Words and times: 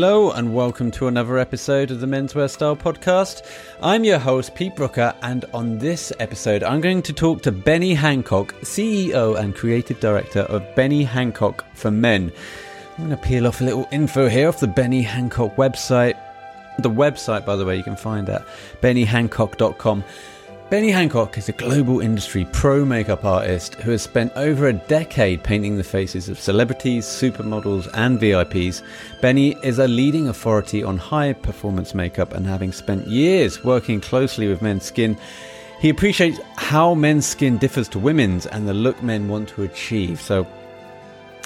Hello, 0.00 0.30
and 0.30 0.54
welcome 0.54 0.92
to 0.92 1.08
another 1.08 1.38
episode 1.38 1.90
of 1.90 1.98
the 1.98 2.06
Menswear 2.06 2.48
Style 2.48 2.76
Podcast. 2.76 3.44
I'm 3.82 4.04
your 4.04 4.20
host, 4.20 4.54
Pete 4.54 4.76
Brooker, 4.76 5.12
and 5.22 5.44
on 5.52 5.78
this 5.78 6.12
episode, 6.20 6.62
I'm 6.62 6.80
going 6.80 7.02
to 7.02 7.12
talk 7.12 7.42
to 7.42 7.50
Benny 7.50 7.94
Hancock, 7.94 8.54
CEO 8.60 9.36
and 9.36 9.56
Creative 9.56 9.98
Director 9.98 10.42
of 10.42 10.62
Benny 10.76 11.02
Hancock 11.02 11.64
for 11.74 11.90
Men. 11.90 12.30
I'm 12.96 13.08
going 13.08 13.18
to 13.18 13.26
peel 13.26 13.48
off 13.48 13.60
a 13.60 13.64
little 13.64 13.88
info 13.90 14.28
here 14.28 14.46
off 14.46 14.60
the 14.60 14.68
Benny 14.68 15.02
Hancock 15.02 15.56
website. 15.56 16.16
The 16.78 16.90
website, 16.90 17.44
by 17.44 17.56
the 17.56 17.64
way, 17.64 17.76
you 17.76 17.82
can 17.82 17.96
find 17.96 18.28
at 18.28 18.46
bennyhancock.com. 18.80 20.04
Benny 20.70 20.90
Hancock 20.90 21.38
is 21.38 21.48
a 21.48 21.52
global 21.52 22.00
industry 22.00 22.46
pro 22.52 22.84
makeup 22.84 23.24
artist 23.24 23.76
who 23.76 23.90
has 23.90 24.02
spent 24.02 24.30
over 24.36 24.66
a 24.66 24.74
decade 24.74 25.42
painting 25.42 25.78
the 25.78 25.82
faces 25.82 26.28
of 26.28 26.38
celebrities, 26.38 27.06
supermodels, 27.06 27.88
and 27.94 28.20
VIPs. 28.20 28.82
Benny 29.22 29.56
is 29.62 29.78
a 29.78 29.88
leading 29.88 30.28
authority 30.28 30.82
on 30.82 30.98
high 30.98 31.32
performance 31.32 31.94
makeup 31.94 32.34
and 32.34 32.46
having 32.46 32.70
spent 32.70 33.06
years 33.06 33.64
working 33.64 33.98
closely 33.98 34.46
with 34.46 34.60
men's 34.60 34.84
skin, 34.84 35.16
he 35.80 35.88
appreciates 35.88 36.38
how 36.56 36.94
men's 36.94 37.24
skin 37.24 37.56
differs 37.56 37.88
to 37.88 37.98
women's 37.98 38.44
and 38.44 38.68
the 38.68 38.74
look 38.74 39.02
men 39.02 39.26
want 39.26 39.48
to 39.48 39.62
achieve. 39.62 40.20
So, 40.20 40.46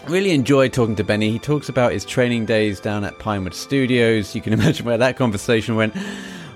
really 0.09 0.33
enjoyed 0.33 0.73
talking 0.73 0.97
to 0.97 1.05
Benny. 1.05 1.31
He 1.31 1.39
talks 1.39 1.69
about 1.69 1.93
his 1.93 2.05
training 2.05 2.47
days 2.47 2.81
down 2.81 3.05
at 3.05 3.17
Pinewood 3.21 3.55
Studios. 3.55 4.35
You 4.35 4.41
can 4.41 4.53
imagine 4.59 4.85
where 4.85 4.99
that 4.99 5.17
conversation 5.17 5.77
went 5.77 5.95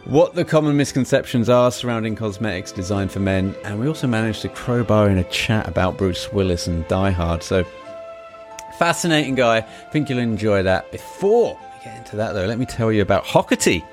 what 0.07 0.35
the 0.35 0.45
common 0.45 0.77
misconceptions 0.77 1.49
are 1.49 1.73
surrounding 1.73 2.15
cosmetics 2.15 2.71
designed 2.71 3.11
for 3.11 3.19
men, 3.19 3.55
and 3.65 3.81
we 3.81 3.89
also 3.89 4.07
managed 4.07 4.43
to 4.43 4.49
crowbar 4.49 5.11
in 5.11 5.19
a 5.19 5.25
chat 5.25 5.67
about 5.67 5.97
Bruce 5.97 6.33
Willis 6.33 6.69
and 6.69 6.87
Die 6.87 7.11
Hard. 7.11 7.43
So, 7.43 7.65
fascinating 8.79 9.35
guy. 9.35 9.59
I 9.59 9.91
think 9.91 10.09
you'll 10.09 10.21
enjoy 10.21 10.63
that. 10.63 10.93
Before 10.93 11.59
we 11.61 11.85
get 11.85 11.99
into 11.99 12.15
that, 12.17 12.35
though, 12.35 12.47
let 12.47 12.59
me 12.59 12.67
tell 12.67 12.93
you 12.93 13.03
about 13.03 13.25
Hockerty, 13.25 13.85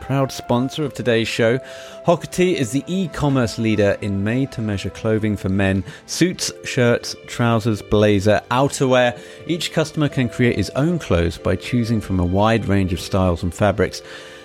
proud 0.00 0.32
sponsor 0.32 0.82
of 0.82 0.94
today's 0.94 1.28
show. 1.28 1.58
Hockerty 2.06 2.54
is 2.54 2.70
the 2.72 2.82
e 2.86 3.08
commerce 3.08 3.58
leader 3.58 3.98
in 4.00 4.24
made 4.24 4.52
to 4.52 4.62
measure 4.62 4.88
clothing 4.88 5.36
for 5.36 5.50
men 5.50 5.84
suits, 6.06 6.50
shirts, 6.64 7.14
trousers, 7.26 7.82
blazer, 7.82 8.40
outerwear. 8.50 9.20
Each 9.46 9.74
customer 9.74 10.08
can 10.08 10.30
create 10.30 10.56
his 10.56 10.70
own 10.70 10.98
clothes 10.98 11.36
by 11.36 11.56
choosing 11.56 12.00
from 12.00 12.18
a 12.18 12.24
wide 12.24 12.64
range 12.64 12.94
of 12.94 13.00
styles 13.00 13.42
and 13.42 13.52
fabrics. 13.52 14.00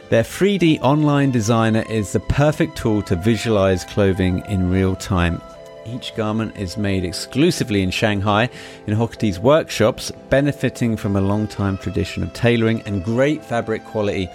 Their 0.09 0.21
3D 0.21 0.81
online 0.81 1.31
designer 1.31 1.83
is 1.89 2.11
the 2.11 2.19
perfect 2.19 2.77
tool 2.77 3.01
to 3.03 3.15
visualize 3.15 3.83
clothing 3.83 4.43
in 4.47 4.69
real 4.69 4.95
time. 4.95 5.41
Each 5.83 6.15
garment 6.15 6.55
is 6.57 6.77
made 6.77 7.03
exclusively 7.03 7.81
in 7.81 7.89
Shanghai 7.89 8.49
in 8.85 8.95
Hockerty's 8.95 9.39
workshops, 9.39 10.11
benefiting 10.29 10.95
from 10.95 11.15
a 11.15 11.21
long 11.21 11.47
time 11.47 11.75
tradition 11.79 12.21
of 12.21 12.33
tailoring 12.33 12.81
and 12.83 13.03
great 13.03 13.43
fabric 13.43 13.83
quality. 13.83 14.27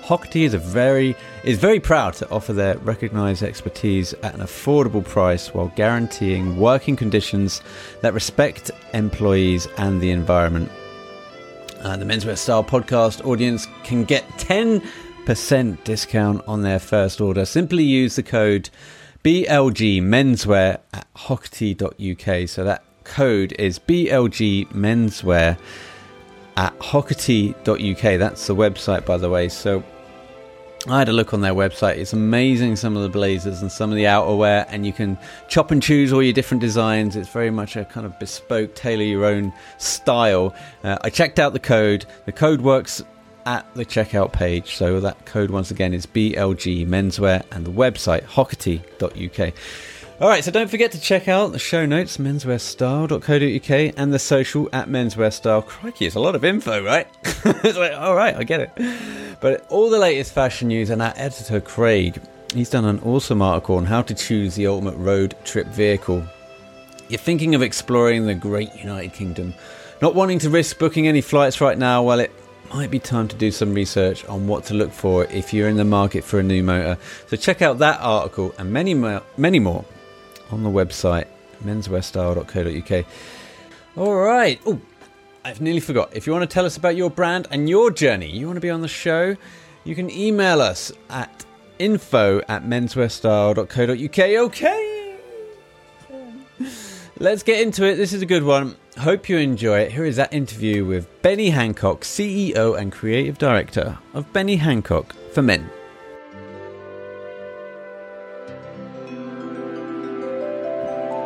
Hockerty 0.00 0.42
is 0.44 0.54
very 0.54 1.14
is 1.44 1.58
very 1.58 1.80
proud 1.80 2.14
to 2.14 2.30
offer 2.30 2.54
their 2.54 2.78
recognized 2.78 3.42
expertise 3.42 4.14
at 4.22 4.34
an 4.34 4.40
affordable 4.40 5.04
price 5.04 5.52
while 5.52 5.70
guaranteeing 5.76 6.58
working 6.58 6.96
conditions 6.96 7.60
that 8.00 8.14
respect 8.14 8.70
employees 8.94 9.68
and 9.76 10.00
the 10.00 10.10
environment. 10.12 10.72
Uh, 11.82 11.96
the 11.96 12.04
Menswear 12.04 12.36
Style 12.36 12.64
podcast 12.64 13.24
audience 13.24 13.66
can 13.84 14.04
get 14.04 14.26
10 14.38 14.82
percent 15.26 15.84
discount 15.84 16.42
on 16.46 16.62
their 16.62 16.78
first 16.78 17.20
order. 17.20 17.44
Simply 17.44 17.84
use 17.84 18.16
the 18.16 18.22
code 18.22 18.70
BLG 19.24 20.00
Menswear 20.00 20.80
at 20.92 21.06
Hockerty.uk. 21.14 22.48
So 22.48 22.64
that 22.64 22.82
code 23.04 23.52
is 23.58 23.78
BLG 23.78 24.68
Menswear 24.72 25.58
at 26.56 26.78
Hockerty.uk. 26.78 28.18
That's 28.18 28.46
the 28.46 28.54
website, 28.54 29.04
by 29.04 29.16
the 29.16 29.28
way. 29.28 29.48
So 29.48 29.82
I 30.88 30.98
had 30.98 31.10
a 31.10 31.12
look 31.12 31.34
on 31.34 31.42
their 31.42 31.52
website. 31.52 31.98
It's 31.98 32.14
amazing 32.14 32.76
some 32.76 32.96
of 32.96 33.02
the 33.02 33.10
blazers 33.10 33.60
and 33.60 33.70
some 33.70 33.90
of 33.90 33.96
the 33.96 34.04
outerwear, 34.04 34.64
and 34.70 34.86
you 34.86 34.94
can 34.94 35.18
chop 35.48 35.70
and 35.70 35.82
choose 35.82 36.10
all 36.10 36.22
your 36.22 36.32
different 36.32 36.62
designs. 36.62 37.16
It's 37.16 37.28
very 37.28 37.50
much 37.50 37.76
a 37.76 37.84
kind 37.84 38.06
of 38.06 38.18
bespoke, 38.18 38.74
tailor 38.74 39.02
your 39.02 39.26
own 39.26 39.52
style. 39.76 40.54
Uh, 40.82 40.96
I 41.02 41.10
checked 41.10 41.38
out 41.38 41.52
the 41.52 41.58
code. 41.58 42.06
The 42.24 42.32
code 42.32 42.62
works 42.62 43.02
at 43.50 43.74
the 43.74 43.84
checkout 43.84 44.32
page. 44.32 44.76
So 44.76 45.00
that 45.00 45.26
code 45.26 45.50
once 45.50 45.72
again 45.72 45.92
is 45.92 46.06
BLG 46.06 46.86
Menswear 46.86 47.42
and 47.50 47.66
the 47.66 47.72
website 47.72 48.22
hockerty.uk. 48.22 49.52
All 50.20 50.28
right, 50.28 50.44
so 50.44 50.52
don't 50.52 50.70
forget 50.70 50.92
to 50.92 51.00
check 51.00 51.26
out 51.26 51.50
the 51.50 51.58
show 51.58 51.84
notes, 51.84 52.18
menswearstyle.co.uk, 52.18 53.94
and 53.96 54.12
the 54.12 54.18
social 54.18 54.68
at 54.72 54.86
menswearstyle. 54.86 55.66
Crikey, 55.66 56.06
it's 56.06 56.14
a 56.14 56.20
lot 56.20 56.34
of 56.34 56.44
info, 56.44 56.84
right? 56.84 57.08
it's 57.24 57.78
like, 57.78 57.92
all 57.94 58.14
right, 58.14 58.36
I 58.36 58.44
get 58.44 58.60
it. 58.60 59.40
But 59.40 59.66
all 59.70 59.90
the 59.90 59.98
latest 59.98 60.32
fashion 60.32 60.68
news, 60.68 60.90
and 60.90 61.00
our 61.02 61.14
editor, 61.16 61.60
Craig, 61.60 62.20
he's 62.54 62.70
done 62.70 62.84
an 62.84 63.00
awesome 63.00 63.40
article 63.42 63.76
on 63.76 63.86
how 63.86 64.02
to 64.02 64.14
choose 64.14 64.54
the 64.54 64.66
ultimate 64.66 64.96
road 64.96 65.34
trip 65.44 65.66
vehicle. 65.68 66.22
You're 67.08 67.18
thinking 67.18 67.54
of 67.54 67.62
exploring 67.62 68.26
the 68.26 68.34
great 68.34 68.74
United 68.76 69.14
Kingdom, 69.14 69.54
not 70.02 70.14
wanting 70.14 70.38
to 70.40 70.50
risk 70.50 70.78
booking 70.78 71.08
any 71.08 71.22
flights 71.22 71.60
right 71.62 71.78
now, 71.78 72.02
well, 72.02 72.20
it 72.20 72.30
might 72.72 72.90
be 72.90 72.98
time 72.98 73.28
to 73.28 73.36
do 73.36 73.50
some 73.50 73.74
research 73.74 74.24
on 74.26 74.46
what 74.46 74.64
to 74.64 74.74
look 74.74 74.92
for 74.92 75.24
if 75.24 75.52
you're 75.52 75.68
in 75.68 75.76
the 75.76 75.84
market 75.84 76.24
for 76.24 76.38
a 76.38 76.42
new 76.42 76.62
motor. 76.62 76.98
So 77.26 77.36
check 77.36 77.62
out 77.62 77.78
that 77.78 78.00
article 78.00 78.54
and 78.58 78.72
many 78.72 78.94
more, 78.94 79.22
many 79.36 79.58
more 79.58 79.84
on 80.50 80.62
the 80.62 80.70
website 80.70 81.26
menswearstyle.co.uk. 81.64 83.06
All 83.96 84.16
right. 84.16 84.60
Oh, 84.66 84.80
I've 85.44 85.60
nearly 85.60 85.80
forgot. 85.80 86.14
If 86.14 86.26
you 86.26 86.32
want 86.32 86.48
to 86.48 86.52
tell 86.52 86.64
us 86.64 86.76
about 86.76 86.96
your 86.96 87.10
brand 87.10 87.48
and 87.50 87.68
your 87.68 87.90
journey, 87.90 88.30
you 88.30 88.46
want 88.46 88.56
to 88.56 88.60
be 88.60 88.70
on 88.70 88.82
the 88.82 88.88
show, 88.88 89.36
you 89.84 89.94
can 89.94 90.10
email 90.10 90.60
us 90.60 90.92
at 91.08 91.44
info 91.78 92.40
at 92.48 92.64
menswearstyle.co.uk. 92.64 94.18
Okay. 94.18 94.89
Let's 97.22 97.42
get 97.42 97.60
into 97.60 97.84
it. 97.84 97.96
This 97.96 98.14
is 98.14 98.22
a 98.22 98.26
good 98.26 98.44
one. 98.44 98.76
Hope 98.96 99.28
you 99.28 99.36
enjoy 99.36 99.80
it. 99.80 99.92
Here 99.92 100.06
is 100.06 100.16
that 100.16 100.32
interview 100.32 100.86
with 100.86 101.06
Benny 101.20 101.50
Hancock, 101.50 102.00
CEO 102.00 102.78
and 102.78 102.90
Creative 102.90 103.36
Director 103.36 103.98
of 104.14 104.32
Benny 104.32 104.56
Hancock 104.56 105.14
for 105.34 105.42
Men. 105.42 105.68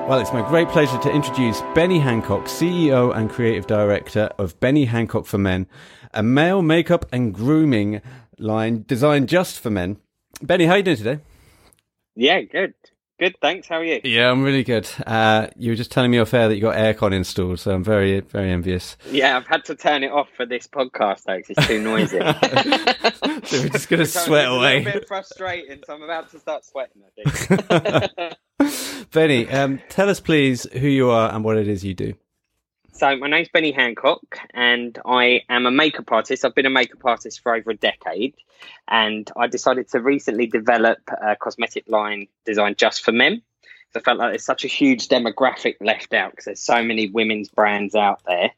Well, 0.08 0.18
it's 0.18 0.32
my 0.32 0.44
great 0.48 0.66
pleasure 0.66 0.98
to 0.98 1.12
introduce 1.12 1.60
Benny 1.76 2.00
Hancock, 2.00 2.46
CEO 2.46 3.16
and 3.16 3.30
Creative 3.30 3.64
Director 3.64 4.30
of 4.36 4.58
Benny 4.58 4.86
Hancock 4.86 5.26
for 5.26 5.38
Men, 5.38 5.68
a 6.12 6.24
male 6.24 6.60
makeup 6.60 7.06
and 7.12 7.32
grooming 7.32 8.02
line 8.36 8.84
designed 8.88 9.28
just 9.28 9.60
for 9.60 9.70
men. 9.70 9.98
Benny, 10.42 10.66
how 10.66 10.72
are 10.72 10.78
you 10.78 10.82
doing 10.82 10.96
today? 10.96 11.20
Yeah, 12.16 12.40
good. 12.40 12.74
Good, 13.20 13.36
thanks. 13.40 13.68
How 13.68 13.76
are 13.76 13.84
you? 13.84 14.00
Yeah, 14.02 14.28
I'm 14.28 14.42
really 14.42 14.64
good. 14.64 14.88
Uh, 15.06 15.46
you 15.56 15.70
were 15.70 15.76
just 15.76 15.92
telling 15.92 16.10
me 16.10 16.18
off 16.18 16.34
air 16.34 16.48
that 16.48 16.56
you 16.56 16.60
got 16.60 16.74
aircon 16.74 17.12
installed, 17.12 17.60
so 17.60 17.72
I'm 17.72 17.84
very, 17.84 18.18
very 18.20 18.50
envious. 18.50 18.96
Yeah, 19.08 19.36
I've 19.36 19.46
had 19.46 19.64
to 19.66 19.76
turn 19.76 20.02
it 20.02 20.10
off 20.10 20.28
for 20.36 20.44
this 20.44 20.66
podcast 20.66 21.22
though, 21.24 21.36
because 21.36 21.56
it's 21.56 21.66
too 21.68 21.80
noisy. 21.80 22.18
so 23.46 23.62
we're 23.62 23.68
just 23.68 23.88
going 23.88 24.00
to 24.00 24.06
sweat 24.06 24.48
away. 24.48 24.78
It's 24.78 24.88
a 24.88 24.92
bit 24.98 25.06
frustrating, 25.06 25.80
so 25.86 25.94
I'm 25.94 26.02
about 26.02 26.30
to 26.32 26.40
start 26.40 26.64
sweating. 26.64 27.02
I 27.06 28.34
think. 28.58 29.10
Benny, 29.12 29.48
um, 29.48 29.80
tell 29.88 30.08
us 30.08 30.18
please 30.18 30.64
who 30.72 30.88
you 30.88 31.08
are 31.10 31.32
and 31.32 31.44
what 31.44 31.56
it 31.56 31.68
is 31.68 31.84
you 31.84 31.94
do. 31.94 32.14
So 32.96 33.16
my 33.16 33.26
name's 33.26 33.48
Benny 33.48 33.72
Hancock, 33.72 34.38
and 34.54 34.96
I 35.04 35.40
am 35.48 35.66
a 35.66 35.72
makeup 35.72 36.12
artist. 36.12 36.44
I've 36.44 36.54
been 36.54 36.64
a 36.64 36.70
makeup 36.70 37.04
artist 37.04 37.42
for 37.42 37.52
over 37.52 37.72
a 37.72 37.76
decade, 37.76 38.36
and 38.86 39.28
I 39.36 39.48
decided 39.48 39.88
to 39.88 40.00
recently 40.00 40.46
develop 40.46 40.98
a 41.08 41.34
cosmetic 41.34 41.88
line 41.88 42.28
designed 42.46 42.78
just 42.78 43.04
for 43.04 43.10
men. 43.10 43.42
I 43.96 43.98
felt 43.98 44.18
like 44.18 44.30
there's 44.30 44.44
such 44.44 44.64
a 44.64 44.68
huge 44.68 45.08
demographic 45.08 45.74
left 45.80 46.14
out 46.14 46.30
because 46.30 46.44
there's 46.44 46.62
so 46.62 46.84
many 46.84 47.10
women's 47.10 47.48
brands 47.48 47.96
out 47.96 48.22
there, 48.28 48.52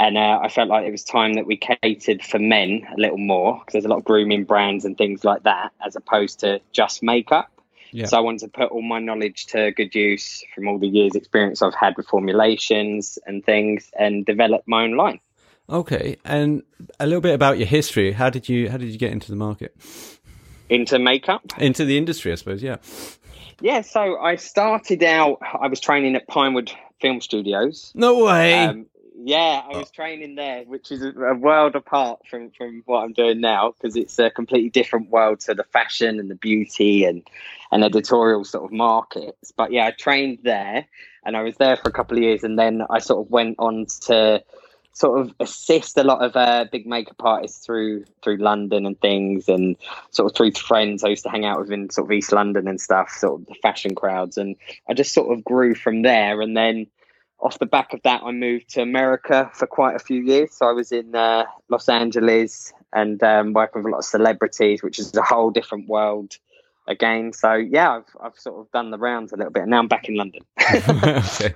and 0.00 0.16
uh, 0.16 0.40
I 0.42 0.48
felt 0.48 0.70
like 0.70 0.86
it 0.86 0.90
was 0.90 1.04
time 1.04 1.34
that 1.34 1.44
we 1.44 1.58
catered 1.58 2.22
for 2.24 2.38
men 2.38 2.86
a 2.90 2.98
little 2.98 3.18
more 3.18 3.58
because 3.58 3.74
there's 3.74 3.84
a 3.84 3.88
lot 3.88 3.98
of 3.98 4.04
grooming 4.04 4.44
brands 4.44 4.86
and 4.86 4.96
things 4.96 5.24
like 5.24 5.42
that, 5.42 5.72
as 5.84 5.94
opposed 5.94 6.40
to 6.40 6.62
just 6.72 7.02
makeup. 7.02 7.50
Yeah. 7.94 8.06
So 8.06 8.16
I 8.16 8.20
want 8.20 8.40
to 8.40 8.48
put 8.48 8.72
all 8.72 8.82
my 8.82 8.98
knowledge 8.98 9.46
to 9.46 9.70
good 9.70 9.94
use 9.94 10.42
from 10.52 10.66
all 10.66 10.80
the 10.80 10.88
years 10.88 11.14
experience 11.14 11.62
I've 11.62 11.76
had 11.76 11.96
with 11.96 12.08
formulations 12.08 13.20
and 13.24 13.44
things 13.44 13.88
and 13.96 14.26
develop 14.26 14.64
my 14.66 14.82
own 14.82 14.96
line. 14.96 15.20
Okay. 15.70 16.16
And 16.24 16.64
a 16.98 17.06
little 17.06 17.20
bit 17.20 17.34
about 17.34 17.56
your 17.58 17.68
history. 17.68 18.10
How 18.10 18.30
did 18.30 18.48
you 18.48 18.68
how 18.68 18.78
did 18.78 18.88
you 18.88 18.98
get 18.98 19.12
into 19.12 19.30
the 19.30 19.36
market? 19.36 19.76
Into 20.68 20.98
makeup? 20.98 21.44
Into 21.56 21.84
the 21.84 21.96
industry, 21.96 22.32
I 22.32 22.34
suppose, 22.34 22.64
yeah. 22.64 22.78
Yeah, 23.60 23.82
so 23.82 24.18
I 24.18 24.36
started 24.36 25.04
out 25.04 25.38
I 25.40 25.68
was 25.68 25.78
training 25.78 26.16
at 26.16 26.26
Pinewood 26.26 26.72
Film 27.00 27.20
Studios. 27.20 27.92
No 27.94 28.24
way. 28.24 28.54
Um, 28.64 28.86
yeah, 29.16 29.62
I 29.64 29.76
was 29.76 29.90
training 29.90 30.34
there, 30.34 30.64
which 30.64 30.90
is 30.90 31.02
a 31.02 31.34
world 31.34 31.76
apart 31.76 32.20
from, 32.28 32.50
from 32.50 32.82
what 32.86 33.04
I'm 33.04 33.12
doing 33.12 33.40
now 33.40 33.72
because 33.72 33.96
it's 33.96 34.18
a 34.18 34.30
completely 34.30 34.70
different 34.70 35.10
world 35.10 35.40
to 35.40 35.54
the 35.54 35.64
fashion 35.64 36.18
and 36.18 36.30
the 36.30 36.34
beauty 36.34 37.04
and, 37.04 37.22
and 37.70 37.84
editorial 37.84 38.44
sort 38.44 38.64
of 38.64 38.72
markets. 38.72 39.52
But 39.52 39.72
yeah, 39.72 39.86
I 39.86 39.92
trained 39.92 40.40
there 40.42 40.86
and 41.24 41.36
I 41.36 41.42
was 41.42 41.56
there 41.56 41.76
for 41.76 41.88
a 41.88 41.92
couple 41.92 42.16
of 42.16 42.22
years 42.24 42.42
and 42.42 42.58
then 42.58 42.82
I 42.90 42.98
sort 42.98 43.24
of 43.24 43.30
went 43.30 43.56
on 43.58 43.86
to 44.02 44.42
sort 44.94 45.20
of 45.20 45.34
assist 45.40 45.98
a 45.98 46.04
lot 46.04 46.24
of 46.24 46.36
uh, 46.36 46.64
big 46.70 46.86
makeup 46.86 47.20
artists 47.20 47.66
through 47.66 48.04
through 48.22 48.36
London 48.36 48.86
and 48.86 48.98
things, 49.00 49.48
and 49.48 49.76
sort 50.10 50.30
of 50.30 50.36
through 50.36 50.52
friends 50.52 51.04
I 51.04 51.08
used 51.08 51.24
to 51.24 51.30
hang 51.30 51.44
out 51.44 51.60
with 51.60 51.72
in 51.72 51.90
sort 51.90 52.06
of 52.06 52.12
East 52.12 52.32
London 52.32 52.68
and 52.68 52.80
stuff, 52.80 53.10
sort 53.10 53.40
of 53.40 53.46
the 53.46 53.54
fashion 53.60 53.94
crowds, 53.94 54.38
and 54.38 54.56
I 54.88 54.94
just 54.94 55.12
sort 55.12 55.36
of 55.36 55.44
grew 55.44 55.74
from 55.74 56.02
there. 56.02 56.40
And 56.40 56.56
then 56.56 56.86
off 57.44 57.58
the 57.58 57.66
back 57.66 57.92
of 57.92 58.00
that, 58.02 58.22
I 58.24 58.32
moved 58.32 58.70
to 58.70 58.82
America 58.82 59.50
for 59.52 59.66
quite 59.66 59.94
a 59.94 59.98
few 59.98 60.22
years. 60.22 60.54
So 60.54 60.66
I 60.66 60.72
was 60.72 60.90
in 60.90 61.14
uh, 61.14 61.44
Los 61.68 61.90
Angeles 61.90 62.72
and 62.92 63.22
um, 63.22 63.52
working 63.52 63.82
with 63.82 63.90
a 63.90 63.92
lot 63.92 63.98
of 63.98 64.06
celebrities, 64.06 64.82
which 64.82 64.98
is 64.98 65.14
a 65.14 65.22
whole 65.22 65.50
different 65.50 65.86
world 65.86 66.38
again. 66.86 67.32
So 67.32 67.54
yeah, 67.54 67.96
I've 67.96 68.04
I've 68.20 68.38
sort 68.38 68.60
of 68.60 68.70
done 68.72 68.90
the 68.90 68.98
rounds 68.98 69.32
a 69.32 69.36
little 69.36 69.52
bit, 69.52 69.62
and 69.62 69.70
now 69.70 69.78
I'm 69.78 69.88
back 69.88 70.08
in 70.08 70.16
London. 70.16 70.42
okay. 70.88 71.54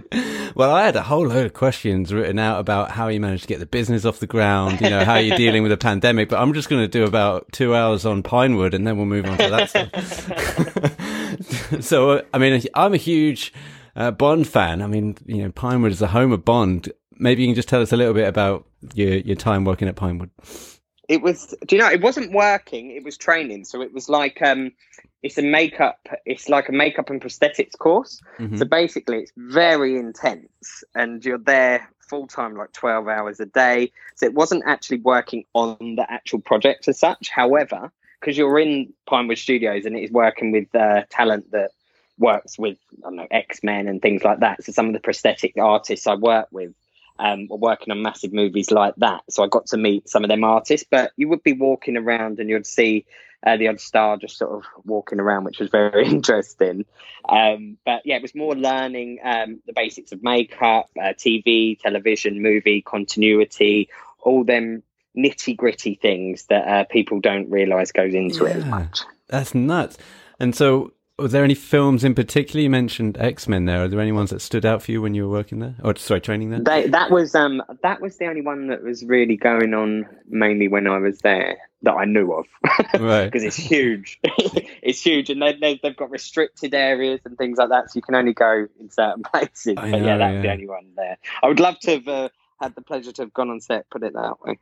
Well, 0.54 0.72
I 0.72 0.84
had 0.84 0.96
a 0.96 1.02
whole 1.02 1.26
load 1.26 1.46
of 1.46 1.54
questions 1.54 2.12
written 2.12 2.38
out 2.38 2.60
about 2.60 2.90
how 2.90 3.08
you 3.08 3.20
managed 3.20 3.44
to 3.44 3.48
get 3.48 3.60
the 3.60 3.66
business 3.66 4.04
off 4.04 4.18
the 4.18 4.26
ground. 4.26 4.80
You 4.80 4.90
know 4.90 5.04
how 5.04 5.16
you're 5.16 5.38
dealing 5.38 5.62
with 5.62 5.72
a 5.72 5.78
pandemic, 5.78 6.28
but 6.28 6.38
I'm 6.38 6.52
just 6.52 6.68
going 6.68 6.82
to 6.82 6.88
do 6.88 7.04
about 7.04 7.50
two 7.52 7.74
hours 7.74 8.04
on 8.04 8.22
Pinewood, 8.22 8.74
and 8.74 8.86
then 8.86 8.96
we'll 8.96 9.06
move 9.06 9.26
on 9.26 9.38
to 9.38 9.50
that 9.50 9.70
stuff. 9.70 11.82
so, 11.82 12.24
I 12.34 12.38
mean, 12.38 12.62
I'm 12.74 12.94
a 12.94 12.98
huge 12.98 13.52
uh, 13.98 14.12
Bond 14.12 14.46
fan. 14.46 14.80
I 14.80 14.86
mean, 14.86 15.16
you 15.26 15.42
know, 15.42 15.50
Pinewood 15.50 15.92
is 15.92 15.98
the 15.98 16.06
home 16.06 16.32
of 16.32 16.44
Bond. 16.44 16.90
Maybe 17.18 17.42
you 17.42 17.48
can 17.48 17.56
just 17.56 17.68
tell 17.68 17.82
us 17.82 17.92
a 17.92 17.96
little 17.96 18.14
bit 18.14 18.28
about 18.28 18.64
your 18.94 19.16
your 19.16 19.36
time 19.36 19.64
working 19.64 19.88
at 19.88 19.96
Pinewood. 19.96 20.30
It 21.08 21.20
was, 21.20 21.54
do 21.66 21.74
you 21.74 21.82
know, 21.82 21.90
it 21.90 22.00
wasn't 22.00 22.32
working. 22.32 22.92
It 22.92 23.02
was 23.02 23.16
training. 23.16 23.64
So 23.64 23.80
it 23.80 23.92
was 23.92 24.08
like, 24.10 24.42
um, 24.42 24.72
it's 25.22 25.38
a 25.38 25.42
makeup, 25.42 26.06
it's 26.26 26.50
like 26.50 26.68
a 26.68 26.72
makeup 26.72 27.08
and 27.10 27.20
prosthetics 27.20 27.76
course. 27.76 28.20
Mm-hmm. 28.38 28.58
So 28.58 28.66
basically, 28.66 29.18
it's 29.18 29.32
very 29.36 29.96
intense, 29.96 30.84
and 30.94 31.24
you're 31.24 31.38
there 31.38 31.88
full 31.98 32.26
time, 32.26 32.56
like 32.56 32.72
12 32.72 33.08
hours 33.08 33.40
a 33.40 33.46
day. 33.46 33.90
So 34.16 34.26
it 34.26 34.34
wasn't 34.34 34.64
actually 34.66 34.98
working 34.98 35.44
on 35.54 35.76
the 35.96 36.06
actual 36.08 36.40
project 36.40 36.88
as 36.88 36.98
such. 37.00 37.30
However, 37.30 37.90
because 38.20 38.36
you're 38.36 38.58
in 38.58 38.92
Pinewood 39.06 39.38
Studios 39.38 39.84
and 39.86 39.96
it 39.96 40.04
is 40.04 40.10
working 40.10 40.52
with 40.52 40.74
uh, 40.74 41.02
talent 41.10 41.50
that 41.52 41.70
works 42.18 42.58
with 42.58 42.78
I 42.98 43.08
don't 43.08 43.16
know 43.16 43.26
X 43.30 43.62
Men 43.62 43.88
and 43.88 44.02
things 44.02 44.24
like 44.24 44.40
that. 44.40 44.64
So 44.64 44.72
some 44.72 44.86
of 44.86 44.92
the 44.92 45.00
prosthetic 45.00 45.56
artists 45.58 46.06
I 46.06 46.14
work 46.14 46.48
with 46.50 46.74
um, 47.18 47.48
were 47.48 47.56
working 47.56 47.90
on 47.90 48.02
massive 48.02 48.32
movies 48.32 48.70
like 48.70 48.94
that. 48.96 49.22
So 49.30 49.42
I 49.42 49.48
got 49.48 49.66
to 49.66 49.76
meet 49.76 50.08
some 50.08 50.24
of 50.24 50.28
them 50.28 50.44
artists. 50.44 50.86
But 50.88 51.12
you 51.16 51.28
would 51.28 51.42
be 51.42 51.52
walking 51.52 51.96
around 51.96 52.38
and 52.38 52.48
you'd 52.48 52.66
see 52.66 53.06
uh, 53.46 53.56
the 53.56 53.68
odd 53.68 53.80
star 53.80 54.16
just 54.16 54.36
sort 54.36 54.52
of 54.52 54.64
walking 54.84 55.20
around, 55.20 55.44
which 55.44 55.58
was 55.58 55.70
very 55.70 56.06
interesting. 56.08 56.84
Um, 57.28 57.78
but 57.84 58.02
yeah, 58.04 58.16
it 58.16 58.22
was 58.22 58.34
more 58.34 58.54
learning 58.54 59.20
um, 59.22 59.60
the 59.66 59.72
basics 59.72 60.12
of 60.12 60.22
makeup, 60.22 60.90
uh, 60.98 61.14
TV, 61.14 61.78
television, 61.78 62.42
movie 62.42 62.82
continuity, 62.82 63.90
all 64.20 64.44
them 64.44 64.82
nitty 65.16 65.56
gritty 65.56 65.94
things 65.94 66.44
that 66.46 66.68
uh, 66.68 66.84
people 66.84 67.20
don't 67.20 67.50
realize 67.50 67.92
goes 67.92 68.14
into 68.14 68.44
yeah, 68.44 68.50
it 68.50 68.56
as 68.56 68.64
much. 68.66 69.00
That's 69.28 69.54
nuts. 69.54 69.98
And 70.40 70.54
so 70.54 70.92
was 71.18 71.32
there 71.32 71.44
any 71.44 71.54
films 71.54 72.04
in 72.04 72.14
particular? 72.14 72.62
You 72.62 72.70
mentioned 72.70 73.18
X 73.18 73.48
Men. 73.48 73.64
There 73.64 73.84
are 73.84 73.88
there 73.88 74.00
any 74.00 74.12
ones 74.12 74.30
that 74.30 74.40
stood 74.40 74.64
out 74.64 74.82
for 74.82 74.92
you 74.92 75.02
when 75.02 75.14
you 75.14 75.24
were 75.24 75.30
working 75.30 75.58
there, 75.58 75.74
or 75.82 75.96
sorry, 75.96 76.20
training 76.20 76.50
there? 76.50 76.60
They, 76.60 76.88
that 76.88 77.10
was 77.10 77.34
um 77.34 77.62
that 77.82 78.00
was 78.00 78.16
the 78.18 78.26
only 78.26 78.42
one 78.42 78.68
that 78.68 78.82
was 78.82 79.04
really 79.04 79.36
going 79.36 79.74
on 79.74 80.06
mainly 80.28 80.68
when 80.68 80.86
I 80.86 80.98
was 80.98 81.18
there 81.20 81.58
that 81.82 81.94
I 81.94 82.04
knew 82.04 82.32
of, 82.32 82.46
right? 83.00 83.24
Because 83.24 83.44
it's 83.44 83.56
huge, 83.56 84.20
it's 84.24 85.00
huge, 85.00 85.30
and 85.30 85.42
they, 85.42 85.78
they've 85.82 85.96
got 85.96 86.10
restricted 86.10 86.74
areas 86.74 87.20
and 87.24 87.36
things 87.36 87.58
like 87.58 87.68
that, 87.70 87.90
so 87.90 87.96
you 87.96 88.02
can 88.02 88.14
only 88.14 88.34
go 88.34 88.66
in 88.80 88.90
certain 88.90 89.22
places. 89.32 89.74
But 89.74 89.90
yeah, 89.90 90.16
that's 90.16 90.34
yeah. 90.34 90.42
the 90.42 90.50
only 90.52 90.68
one 90.68 90.86
there. 90.96 91.18
I 91.42 91.48
would 91.48 91.60
love 91.60 91.78
to 91.80 91.90
have. 91.92 92.08
Uh, 92.08 92.28
had 92.60 92.74
the 92.74 92.82
pleasure 92.82 93.12
to 93.12 93.22
have 93.22 93.32
gone 93.32 93.50
on 93.50 93.60
set. 93.60 93.88
Put 93.88 94.02
it 94.02 94.14
that 94.14 94.34
way. 94.40 94.58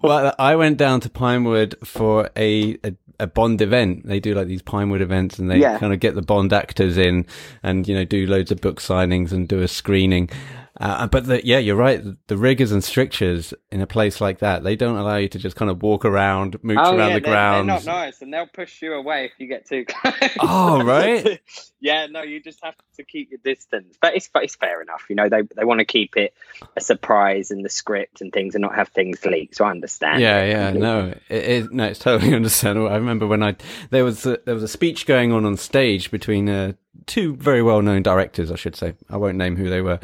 well, 0.00 0.32
I 0.38 0.54
went 0.54 0.76
down 0.78 1.00
to 1.00 1.10
Pinewood 1.10 1.74
for 1.82 2.30
a, 2.36 2.78
a, 2.84 2.94
a 3.18 3.26
Bond 3.26 3.60
event. 3.60 4.06
They 4.06 4.20
do 4.20 4.34
like 4.34 4.46
these 4.46 4.62
Pinewood 4.62 5.00
events, 5.00 5.38
and 5.38 5.50
they 5.50 5.58
yeah. 5.58 5.78
kind 5.78 5.92
of 5.92 6.00
get 6.00 6.14
the 6.14 6.22
Bond 6.22 6.52
actors 6.52 6.96
in, 6.96 7.26
and 7.62 7.86
you 7.86 7.94
know 7.94 8.04
do 8.04 8.26
loads 8.26 8.50
of 8.50 8.60
book 8.60 8.80
signings 8.80 9.32
and 9.32 9.48
do 9.48 9.62
a 9.62 9.68
screening. 9.68 10.30
Uh, 10.78 11.06
but 11.06 11.26
the, 11.26 11.46
yeah, 11.46 11.58
you're 11.58 11.76
right. 11.76 12.02
The 12.26 12.36
riggers 12.36 12.70
and 12.70 12.84
strictures 12.84 13.54
in 13.70 13.80
a 13.80 13.86
place 13.86 14.20
like 14.20 14.40
that, 14.40 14.62
they 14.62 14.76
don't 14.76 14.96
allow 14.96 15.16
you 15.16 15.28
to 15.28 15.38
just 15.38 15.56
kind 15.56 15.70
of 15.70 15.82
walk 15.82 16.04
around, 16.04 16.62
mooch 16.62 16.76
oh, 16.78 16.96
around 16.96 17.08
yeah, 17.08 17.14
the 17.14 17.20
ground. 17.20 17.68
They're 17.68 17.76
not 17.76 17.84
nice, 17.86 18.20
and 18.20 18.32
they'll 18.32 18.46
push 18.46 18.82
you 18.82 18.92
away 18.92 19.26
if 19.26 19.32
you 19.38 19.46
get 19.46 19.66
too 19.66 19.84
close. 19.88 20.14
Oh, 20.40 20.82
right. 20.82 21.40
yeah, 21.80 22.06
no, 22.06 22.22
you 22.22 22.42
just 22.42 22.62
have 22.62 22.74
to 22.96 23.04
keep 23.04 23.30
your 23.30 23.40
distance. 23.42 23.96
But 24.00 24.16
it's 24.16 24.28
but 24.28 24.44
it's 24.44 24.56
fair 24.56 24.82
enough. 24.82 25.04
You 25.08 25.16
know, 25.16 25.28
they 25.28 25.42
they 25.56 25.64
want 25.64 25.80
to 25.80 25.86
keep 25.86 26.16
it 26.16 26.34
a 26.76 26.80
surprise 26.80 27.50
in 27.50 27.62
the 27.62 27.70
script 27.70 28.20
and 28.20 28.32
things, 28.32 28.54
and 28.54 28.62
not 28.62 28.74
have 28.74 28.88
things 28.88 29.24
leak. 29.24 29.54
So 29.54 29.64
I 29.64 29.70
understand. 29.70 30.20
Yeah, 30.20 30.44
yeah, 30.44 30.70
no, 30.72 31.14
it, 31.28 31.44
it, 31.44 31.72
no, 31.72 31.84
it's 31.84 32.00
totally 32.00 32.34
understandable. 32.34 32.88
I 32.88 32.96
remember 32.96 33.26
when 33.26 33.42
I 33.42 33.56
there 33.90 34.04
was 34.04 34.26
a, 34.26 34.38
there 34.44 34.54
was 34.54 34.62
a 34.62 34.68
speech 34.68 35.06
going 35.06 35.32
on 35.32 35.44
on 35.46 35.56
stage 35.56 36.10
between. 36.10 36.48
Uh, 36.48 36.72
two 37.06 37.36
very 37.36 37.62
well 37.62 37.82
known 37.82 38.02
directors, 38.02 38.50
I 38.50 38.56
should 38.56 38.76
say. 38.76 38.94
I 39.10 39.16
won't 39.16 39.36
name 39.36 39.56
who 39.56 39.68
they 39.68 39.82
were 39.82 40.00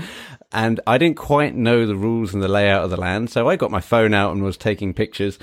and 0.52 0.80
I 0.86 0.98
didn't 0.98 1.16
quite 1.16 1.54
know 1.54 1.86
the 1.86 1.96
rules 1.96 2.34
and 2.34 2.42
the 2.42 2.48
layout 2.48 2.84
of 2.84 2.90
the 2.90 3.00
land, 3.00 3.30
so 3.30 3.48
I 3.48 3.56
got 3.56 3.70
my 3.70 3.80
phone 3.80 4.12
out 4.12 4.32
and 4.32 4.42
was 4.42 4.56
taking 4.56 4.92
pictures. 4.92 5.38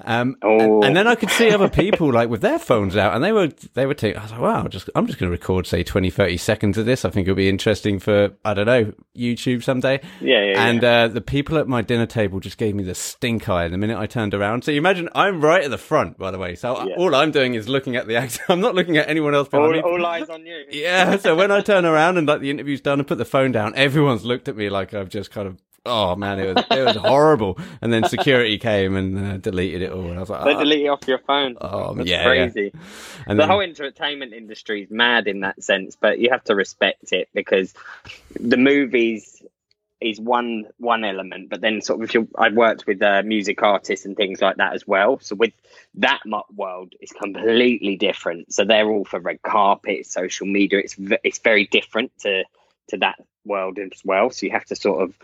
Um, 0.00 0.36
oh. 0.42 0.58
and, 0.58 0.84
and, 0.84 0.96
then 0.96 1.06
I 1.06 1.14
could 1.14 1.28
see 1.30 1.50
other 1.50 1.68
people 1.82 2.10
like 2.10 2.30
with 2.30 2.40
their 2.40 2.58
phones 2.58 2.96
out 2.96 3.14
and 3.14 3.22
they 3.22 3.30
were, 3.30 3.48
they 3.74 3.84
were 3.84 3.92
taking, 3.92 4.18
I 4.18 4.22
was 4.22 4.32
like, 4.32 4.40
wow, 4.40 4.66
just, 4.66 4.88
I'm 4.94 5.06
just 5.06 5.18
going 5.18 5.30
to 5.30 5.32
record, 5.32 5.66
say 5.66 5.82
20, 5.82 6.08
30 6.08 6.36
seconds 6.38 6.78
of 6.78 6.86
this. 6.86 7.04
I 7.04 7.10
think 7.10 7.26
it'll 7.26 7.36
be 7.36 7.48
interesting 7.48 7.98
for, 7.98 8.30
I 8.42 8.54
don't 8.54 8.66
know, 8.66 8.92
YouTube 9.14 9.62
someday. 9.62 10.00
Yeah. 10.20 10.42
yeah 10.42 10.66
and, 10.66 10.82
yeah. 10.82 11.02
Uh, 11.02 11.08
the 11.08 11.20
people 11.20 11.58
at 11.58 11.68
my 11.68 11.82
dinner 11.82 12.06
table 12.06 12.40
just 12.40 12.56
gave 12.56 12.74
me 12.74 12.84
the 12.84 12.94
stink 12.94 13.48
eye 13.50 13.68
the 13.68 13.76
minute 13.76 13.98
I 13.98 14.06
turned 14.06 14.32
around. 14.32 14.64
So 14.64 14.70
you 14.70 14.78
imagine 14.78 15.10
I'm 15.14 15.42
right 15.42 15.62
at 15.62 15.70
the 15.70 15.78
front, 15.78 16.16
by 16.16 16.30
the 16.30 16.38
way. 16.38 16.54
So 16.54 16.88
yeah. 16.88 16.94
all 16.96 17.14
I'm 17.14 17.30
doing 17.30 17.52
is 17.54 17.68
looking 17.68 17.94
at 17.94 18.06
the 18.06 18.16
actor. 18.16 18.40
I'm 18.48 18.60
not 18.60 18.74
looking 18.74 18.96
at 18.96 19.08
anyone 19.10 19.34
else 19.34 19.48
all. 19.52 19.78
All 19.78 20.06
eyes 20.06 20.30
on 20.30 20.46
you. 20.46 20.64
yeah. 20.70 21.16
So 21.18 21.36
when 21.36 21.50
I 21.50 21.60
turn 21.60 21.84
around 21.84 22.16
and 22.16 22.26
like 22.26 22.40
the 22.40 22.50
interview's 22.50 22.80
done 22.80 22.98
and 22.98 23.06
put 23.06 23.18
the 23.18 23.26
phone 23.26 23.52
down, 23.52 23.74
everyone's 23.74 24.24
looked 24.24 24.48
at 24.48 24.56
me 24.56 24.70
like 24.70 24.94
I've 24.94 25.10
just 25.10 25.30
kind 25.30 25.46
of 25.46 25.58
oh 25.86 26.16
man, 26.16 26.38
it 26.38 26.54
was 26.54 26.64
it 26.70 26.84
was 26.84 26.96
horrible. 26.96 27.58
And 27.80 27.92
then 27.92 28.04
security 28.08 28.58
came 28.58 28.96
and 28.96 29.18
uh, 29.18 29.36
deleted 29.38 29.82
it 29.82 29.92
all. 29.92 30.08
And 30.08 30.16
I 30.16 30.20
was 30.20 30.30
like, 30.30 30.44
they 30.44 30.54
oh. 30.54 30.58
delete 30.60 30.84
it 30.84 30.88
off 30.88 31.06
your 31.06 31.18
phone. 31.18 31.56
Oh, 31.60 31.94
That's 31.94 32.08
yeah, 32.08 32.24
crazy. 32.24 32.70
Yeah. 32.74 32.80
And 33.26 33.38
the 33.38 33.42
then, 33.42 33.50
whole 33.50 33.60
entertainment 33.60 34.32
industry 34.32 34.82
is 34.82 34.90
mad 34.90 35.26
in 35.26 35.40
that 35.40 35.62
sense, 35.62 35.96
but 35.96 36.18
you 36.18 36.30
have 36.30 36.44
to 36.44 36.54
respect 36.54 37.12
it 37.12 37.28
because 37.34 37.74
the 38.38 38.56
movies 38.56 39.42
is 40.00 40.20
one 40.20 40.66
one 40.78 41.04
element, 41.04 41.48
but 41.48 41.60
then 41.60 41.80
sort 41.80 42.00
of 42.00 42.08
if 42.08 42.14
you 42.14 42.28
I've 42.36 42.54
worked 42.54 42.86
with 42.86 43.00
uh, 43.02 43.22
music 43.24 43.62
artists 43.62 44.04
and 44.04 44.16
things 44.16 44.40
like 44.40 44.56
that 44.56 44.74
as 44.74 44.86
well. 44.86 45.18
So 45.20 45.36
with 45.36 45.52
that 45.94 46.20
world, 46.54 46.94
it's 47.00 47.12
completely 47.12 47.96
different. 47.96 48.52
So 48.52 48.64
they're 48.64 48.88
all 48.88 49.04
for 49.04 49.20
red 49.20 49.42
carpet, 49.42 50.06
social 50.06 50.46
media. 50.46 50.80
It's 50.80 50.96
it's 51.22 51.38
very 51.38 51.66
different 51.66 52.12
to 52.20 52.44
to 52.88 52.96
that 52.98 53.20
world 53.44 53.78
as 53.78 54.02
well. 54.04 54.30
So 54.30 54.46
you 54.46 54.52
have 54.52 54.66
to 54.66 54.76
sort 54.76 55.02
of 55.02 55.14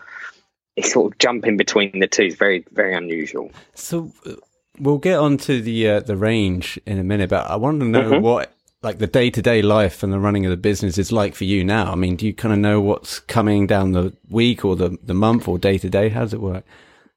it's 0.79 0.93
sort 0.93 1.11
of 1.11 1.19
jumping 1.19 1.57
between 1.57 1.99
the 1.99 2.07
two 2.07 2.23
is 2.23 2.35
very 2.35 2.65
very 2.71 2.95
unusual. 2.95 3.51
So 3.73 4.11
uh, 4.25 4.33
we'll 4.79 4.97
get 4.97 5.19
on 5.19 5.37
to 5.37 5.61
the 5.61 5.89
uh, 5.89 5.99
the 5.99 6.15
range 6.15 6.79
in 6.85 6.97
a 6.99 7.03
minute, 7.03 7.29
but 7.29 7.49
I 7.49 7.57
want 7.57 7.79
to 7.81 7.85
know 7.85 8.11
mm-hmm. 8.11 8.23
what 8.23 8.53
like 8.81 8.99
the 8.99 9.07
day 9.07 9.29
to 9.29 9.41
day 9.41 9.61
life 9.61 10.03
and 10.03 10.13
the 10.13 10.19
running 10.19 10.45
of 10.45 10.51
the 10.51 10.57
business 10.57 10.97
is 10.97 11.11
like 11.11 11.35
for 11.35 11.43
you 11.43 11.63
now. 11.63 11.91
I 11.91 11.95
mean, 11.95 12.15
do 12.15 12.25
you 12.25 12.33
kind 12.33 12.53
of 12.53 12.59
know 12.59 12.79
what's 12.79 13.19
coming 13.19 13.67
down 13.67 13.91
the 13.91 14.13
week 14.29 14.63
or 14.63 14.75
the 14.75 14.97
the 15.03 15.13
month 15.13 15.47
or 15.47 15.57
day 15.59 15.77
to 15.77 15.89
day? 15.89 16.09
How 16.09 16.21
does 16.21 16.33
it 16.33 16.41
work? 16.41 16.63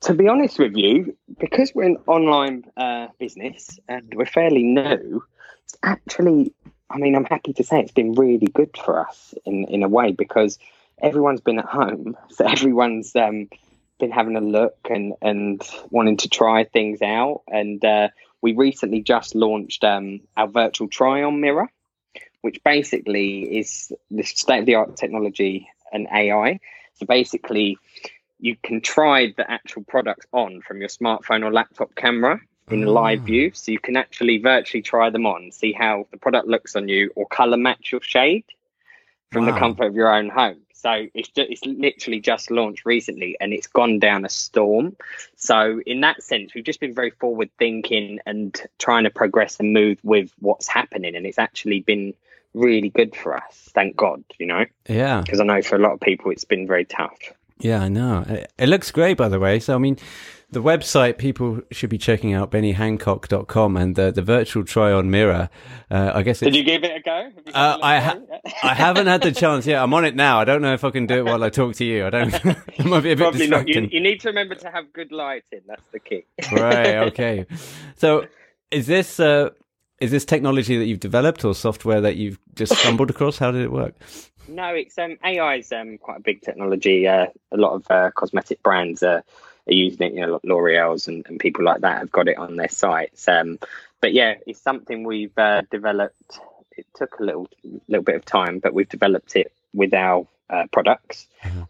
To 0.02 0.14
be 0.14 0.26
honest 0.26 0.58
with 0.58 0.76
you, 0.76 1.16
because 1.38 1.72
we're 1.74 1.84
an 1.84 1.98
online 2.08 2.64
uh, 2.76 3.06
business 3.20 3.78
and 3.88 4.12
we're 4.16 4.26
fairly 4.26 4.64
new, 4.64 5.22
it's 5.62 5.76
actually, 5.84 6.52
I 6.90 6.98
mean, 6.98 7.14
I'm 7.14 7.24
happy 7.24 7.52
to 7.52 7.62
say 7.62 7.78
it's 7.80 7.92
been 7.92 8.14
really 8.14 8.48
good 8.48 8.76
for 8.76 8.98
us 8.98 9.32
in 9.44 9.64
in 9.66 9.84
a 9.84 9.88
way 9.88 10.10
because 10.10 10.58
everyone's 11.02 11.40
been 11.40 11.58
at 11.58 11.66
home, 11.66 12.16
so 12.30 12.46
everyone's 12.46 13.14
um, 13.16 13.48
been 13.98 14.10
having 14.10 14.36
a 14.36 14.40
look 14.40 14.76
and 14.88 15.14
and 15.20 15.62
wanting 15.90 16.16
to 16.18 16.28
try 16.28 16.64
things 16.64 17.02
out. 17.02 17.42
And 17.48 17.84
uh, 17.84 18.08
we 18.40 18.52
recently 18.52 19.02
just 19.02 19.34
launched 19.34 19.84
um, 19.84 20.20
our 20.36 20.48
virtual 20.48 20.88
try-on 20.88 21.40
mirror, 21.40 21.70
which 22.42 22.62
basically 22.64 23.58
is 23.58 23.92
the 24.10 24.22
state-of-the-art 24.22 24.96
technology 24.96 25.68
and 25.92 26.08
AI. 26.12 26.58
So 26.94 27.06
basically, 27.06 27.78
you 28.38 28.56
can 28.62 28.80
try 28.80 29.32
the 29.36 29.48
actual 29.48 29.84
products 29.84 30.26
on 30.32 30.60
from 30.62 30.80
your 30.80 30.88
smartphone 30.88 31.44
or 31.44 31.52
laptop 31.52 31.94
camera 31.94 32.40
in 32.70 32.84
oh. 32.84 32.92
live 32.92 33.22
view. 33.22 33.52
So 33.54 33.70
you 33.70 33.78
can 33.78 33.96
actually 33.96 34.38
virtually 34.38 34.82
try 34.82 35.10
them 35.10 35.26
on, 35.26 35.52
see 35.52 35.72
how 35.72 36.06
the 36.10 36.18
product 36.18 36.48
looks 36.48 36.74
on 36.74 36.88
you, 36.88 37.10
or 37.14 37.26
color 37.26 37.56
match 37.56 37.92
your 37.92 38.00
shade 38.02 38.44
from 39.30 39.46
wow. 39.46 39.52
the 39.52 39.58
comfort 39.58 39.86
of 39.86 39.94
your 39.94 40.12
own 40.12 40.28
home. 40.28 40.60
So 40.82 41.06
it's 41.14 41.28
just, 41.28 41.48
it's 41.48 41.64
literally 41.64 42.18
just 42.18 42.50
launched 42.50 42.84
recently, 42.84 43.36
and 43.40 43.52
it's 43.52 43.68
gone 43.68 44.00
down 44.00 44.24
a 44.24 44.28
storm. 44.28 44.96
So 45.36 45.80
in 45.86 46.00
that 46.00 46.22
sense, 46.24 46.54
we've 46.54 46.64
just 46.64 46.80
been 46.80 46.92
very 46.92 47.10
forward 47.10 47.50
thinking 47.56 48.18
and 48.26 48.60
trying 48.78 49.04
to 49.04 49.10
progress 49.10 49.60
and 49.60 49.72
move 49.72 49.98
with 50.02 50.32
what's 50.40 50.66
happening, 50.66 51.14
and 51.14 51.24
it's 51.24 51.38
actually 51.38 51.80
been 51.80 52.14
really 52.52 52.88
good 52.88 53.14
for 53.14 53.36
us. 53.36 53.70
Thank 53.72 53.94
God, 53.94 54.24
you 54.38 54.46
know. 54.46 54.66
Yeah. 54.88 55.20
Because 55.20 55.40
I 55.40 55.44
know 55.44 55.62
for 55.62 55.76
a 55.76 55.78
lot 55.78 55.92
of 55.92 56.00
people, 56.00 56.32
it's 56.32 56.44
been 56.44 56.66
very 56.66 56.84
tough. 56.84 57.16
Yeah, 57.60 57.80
I 57.82 57.88
know. 57.88 58.24
It, 58.28 58.52
it 58.58 58.68
looks 58.68 58.90
great, 58.90 59.16
by 59.16 59.28
the 59.28 59.38
way. 59.38 59.60
So, 59.60 59.76
I 59.76 59.78
mean, 59.78 59.96
the 60.52 60.62
website 60.62 61.18
people 61.18 61.60
should 61.70 61.90
be 61.90 61.98
checking 61.98 62.34
out 62.34 62.50
bennyhancock.com 62.50 63.76
and 63.76 63.96
the, 63.96 64.12
the 64.12 64.22
virtual 64.22 64.64
try 64.64 64.92
on 64.92 65.10
mirror. 65.10 65.48
Uh, 65.90 66.12
I 66.14 66.22
guess 66.22 66.40
Did 66.40 66.54
you 66.54 66.62
give 66.62 66.84
it 66.84 66.94
a 66.94 67.00
go? 67.00 67.30
Uh, 67.52 67.78
I, 67.82 68.00
ha- 68.00 68.20
I 68.62 68.74
haven't 68.74 69.06
had 69.06 69.22
the 69.22 69.32
chance 69.32 69.66
yet. 69.66 69.82
I'm 69.82 69.92
on 69.94 70.04
it 70.04 70.14
now. 70.14 70.38
I 70.38 70.44
don't 70.44 70.62
know 70.62 70.74
if 70.74 70.84
I 70.84 70.90
can 70.90 71.06
do 71.06 71.14
it 71.16 71.24
while 71.24 71.42
I 71.42 71.50
talk 71.50 71.74
to 71.76 71.84
you. 71.84 72.06
I 72.06 72.10
don't. 72.10 72.34
it 72.44 72.84
might 72.84 73.02
be 73.02 73.12
a 73.12 73.16
bit 73.16 73.18
Probably 73.18 73.48
not. 73.48 73.66
You, 73.66 73.88
you 73.90 74.00
need 74.00 74.20
to 74.20 74.28
remember 74.28 74.54
to 74.56 74.70
have 74.70 74.92
good 74.92 75.10
lighting. 75.10 75.62
That's 75.66 75.82
the 75.90 75.98
key. 75.98 76.24
right. 76.52 76.92
Okay. 77.12 77.46
So, 77.96 78.26
is 78.70 78.86
this 78.86 79.18
uh, 79.18 79.50
is 80.00 80.10
this 80.10 80.24
technology 80.24 80.76
that 80.76 80.86
you've 80.86 81.00
developed 81.00 81.44
or 81.44 81.54
software 81.54 82.00
that 82.00 82.16
you've 82.16 82.38
just 82.54 82.74
stumbled 82.76 83.10
across? 83.10 83.38
How 83.38 83.50
did 83.50 83.62
it 83.62 83.72
work? 83.72 83.94
No, 84.48 84.74
it's 84.74 84.98
um, 84.98 85.16
AI 85.24 85.56
is 85.56 85.70
um, 85.72 85.98
quite 85.98 86.18
a 86.18 86.22
big 86.22 86.42
technology. 86.42 87.06
Uh, 87.06 87.26
a 87.52 87.56
lot 87.56 87.74
of 87.74 87.90
uh, 87.90 88.10
cosmetic 88.10 88.62
brands 88.62 89.02
are, 89.02 89.22
are 89.68 89.72
using 89.74 90.06
it. 90.08 90.14
You 90.14 90.26
know, 90.26 90.40
L'Oreal's 90.42 91.08
and, 91.08 91.26
and 91.28 91.38
people 91.38 91.64
like 91.64 91.82
that 91.82 91.98
have 91.98 92.10
got 92.10 92.28
it 92.28 92.38
on 92.38 92.56
their 92.56 92.68
sites. 92.68 93.26
Um, 93.28 93.58
but 94.00 94.12
yeah, 94.12 94.34
it's 94.46 94.60
something 94.60 95.04
we've 95.04 95.36
uh, 95.38 95.62
developed. 95.70 96.38
It 96.76 96.86
took 96.94 97.20
a 97.20 97.22
little 97.24 97.48
little 97.88 98.02
bit 98.04 98.16
of 98.16 98.24
time, 98.24 98.58
but 98.58 98.74
we've 98.74 98.88
developed 98.88 99.36
it 99.36 99.52
with 99.74 99.94
our 99.94 100.26
uh, 100.50 100.66
products. 100.72 101.26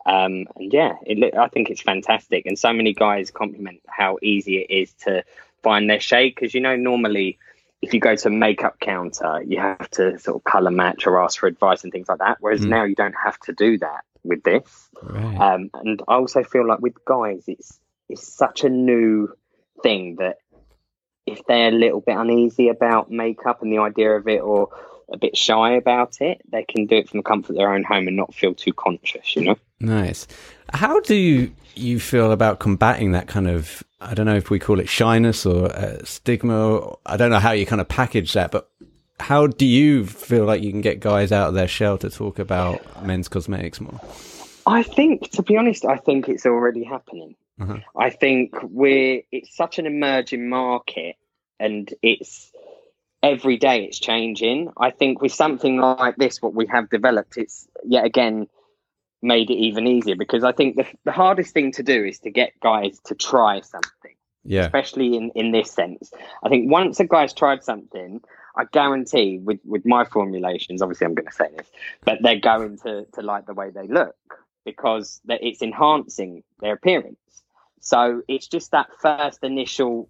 Um, 0.07 0.47
and 0.57 0.73
yeah, 0.73 0.95
it, 1.05 1.35
I 1.37 1.49
think 1.49 1.71
it's 1.71 1.83
fantastic. 1.83 2.47
And 2.47 2.59
so 2.59 2.73
many 2.73 2.95
guys 2.95 3.31
compliment 3.31 3.81
how 3.87 4.19
easy 4.23 4.59
it 4.59 4.71
is 4.71 4.93
to 5.05 5.25
find 5.63 5.89
their 5.89 6.01
shade 6.01 6.35
because 6.35 6.55
you 6.55 6.61
know 6.61 6.77
normally 6.77 7.39
if 7.83 7.93
you 7.93 8.01
go 8.01 8.15
to 8.15 8.29
a 8.29 8.31
makeup 8.31 8.79
counter, 8.81 9.43
you 9.45 9.59
have 9.59 9.91
to 9.91 10.17
sort 10.19 10.37
of 10.37 10.45
color 10.45 10.71
match 10.71 11.07
or 11.07 11.23
ask 11.23 11.41
for 11.41 11.49
advice 11.49 11.83
and 11.83 11.93
things 11.93 12.09
like 12.09 12.19
that. 12.19 12.37
Whereas 12.41 12.61
Mm. 12.61 12.69
now 12.69 12.85
you 12.85 12.95
don't 12.95 13.15
have 13.25 13.39
to 13.41 13.53
do 13.53 13.79
that 13.79 14.05
with 14.23 14.45
this. 14.45 14.89
Right. 15.03 15.37
Um, 15.37 15.71
and 15.75 16.01
I 16.07 16.15
also 16.15 16.45
feel 16.45 16.65
like 16.67 16.79
with 16.79 17.05
guys, 17.05 17.43
it's 17.49 17.81
it's 18.13 18.33
such 18.33 18.65
a 18.65 18.69
new 18.69 19.29
thing 19.83 20.17
that 20.17 20.37
if 21.27 21.45
they're 21.47 21.69
a 21.69 21.73
little 21.73 22.01
bit 22.01 22.17
uneasy 22.17 22.69
about 22.69 23.11
makeup 23.11 23.63
and 23.63 23.73
the 23.73 23.79
idea 23.79 24.11
of 24.11 24.29
it, 24.29 24.41
or 24.41 24.69
a 25.13 25.17
bit 25.17 25.37
shy 25.37 25.73
about 25.73 26.21
it, 26.21 26.41
they 26.51 26.65
can 26.65 26.87
do 26.87 26.97
it 26.97 27.09
from 27.09 27.19
the 27.19 27.25
comfort 27.25 27.51
of 27.51 27.57
their 27.57 27.73
own 27.73 27.85
home 27.85 28.09
and 28.09 28.17
not 28.17 28.35
feel 28.35 28.55
too 28.55 28.73
conscious. 28.73 29.37
You 29.37 29.45
know. 29.45 29.57
Nice. 29.81 30.27
How 30.73 31.01
do 31.01 31.15
you, 31.15 31.53
you 31.75 32.01
feel 32.01 32.33
about 32.33 32.61
combating 32.61 33.13
that 33.13 33.29
kind 33.29 33.49
of, 33.49 33.83
I 34.01 34.15
don't 34.15 34.27
know 34.27 34.37
if 34.37 34.51
we 34.51 34.59
call 34.59 34.81
it 34.81 34.89
shyness 34.89 35.45
or 35.45 35.67
uh, 35.67 35.99
stigma, 36.05 36.97
I 37.05 37.17
don't 37.17 37.31
know 37.31 37.39
how 37.39 37.53
you 37.53 37.67
kind 37.67 37.81
of 37.81 37.89
package 37.89 38.33
that, 38.33 38.51
but 38.51 38.71
how 39.21 39.47
do 39.47 39.67
you 39.67 40.07
feel 40.07 40.45
like 40.45 40.63
you 40.63 40.71
can 40.71 40.81
get 40.81 41.01
guys 41.01 41.31
out 41.31 41.49
of 41.49 41.55
their 41.55 41.69
shell 41.69 41.99
to 41.99 42.11
talk 42.11 42.39
about 42.39 43.05
men's 43.05 43.29
cosmetics 43.29 43.81
more? 43.81 44.01
I 44.67 44.83
think, 44.83 45.31
to 45.33 45.43
be 45.43 45.57
honest, 45.57 45.85
I 45.85 45.97
think 45.97 46.29
it's 46.29 46.47
already 46.47 46.85
happening. 46.85 47.35
Uh-huh. 47.61 47.79
I 47.97 48.11
think 48.11 48.55
we're 48.63 49.23
it's 49.31 49.55
such 49.57 49.79
an 49.79 49.87
emerging 49.87 50.49
market, 50.49 51.17
and 51.61 51.93
it's 52.03 52.51
every 53.23 53.57
day 53.57 53.85
it's 53.85 53.99
changing. 54.01 54.73
I 54.77 54.91
think 54.91 55.23
with 55.23 55.33
something 55.33 55.79
like 55.79 56.17
this, 56.17 56.43
what 56.43 56.55
we 56.55 56.67
have 56.67 56.91
developed, 56.91 57.37
it's 57.37 57.69
yet 57.85 58.05
again 58.05 58.49
made 59.23 59.51
it 59.51 59.55
even 59.55 59.87
easier 59.87 60.17
because 60.17 60.43
I 60.43 60.51
think 60.53 60.77
the, 60.77 60.85
the 61.05 61.13
hardest 61.13 61.55
thing 61.55 61.71
to 61.73 61.83
do 61.85 62.05
is 62.05 62.19
to 62.21 62.31
get 62.31 62.59
guys 62.61 62.99
to 63.05 63.15
try 63.15 63.61
something 63.61 64.17
Yeah. 64.43 64.63
especially 64.65 65.17
in, 65.17 65.31
in 65.37 65.53
this 65.53 65.71
sense. 65.71 66.11
I 66.43 66.49
think 66.49 66.69
once 66.69 66.99
a 66.99 67.07
guy's 67.07 67.33
tried 67.33 67.63
something, 67.63 68.21
I 68.57 68.65
guarantee 68.65 69.39
with, 69.39 69.61
with 69.65 69.87
my 69.87 70.05
formulations, 70.05 70.83
obviously 70.83 71.07
I'm 71.07 71.15
going 71.15 71.29
to 71.29 71.33
say 71.33 71.47
this, 71.57 71.69
but 72.05 72.19
they're 72.21 72.41
going 72.41 72.79
to, 72.79 73.07
to 73.15 73.23
like 73.23 73.47
the 73.47 73.55
way 73.55 73.71
they 73.71 73.87
look 73.87 74.17
because 74.65 75.21
that 75.27 75.41
it's 75.43 75.63
enhancing 75.63 76.43
their 76.61 76.75
appearance. 76.75 77.17
So 77.81 78.23
it's 78.29 78.47
just 78.47 78.71
that 78.71 78.89
first 79.01 79.43
initial 79.43 80.09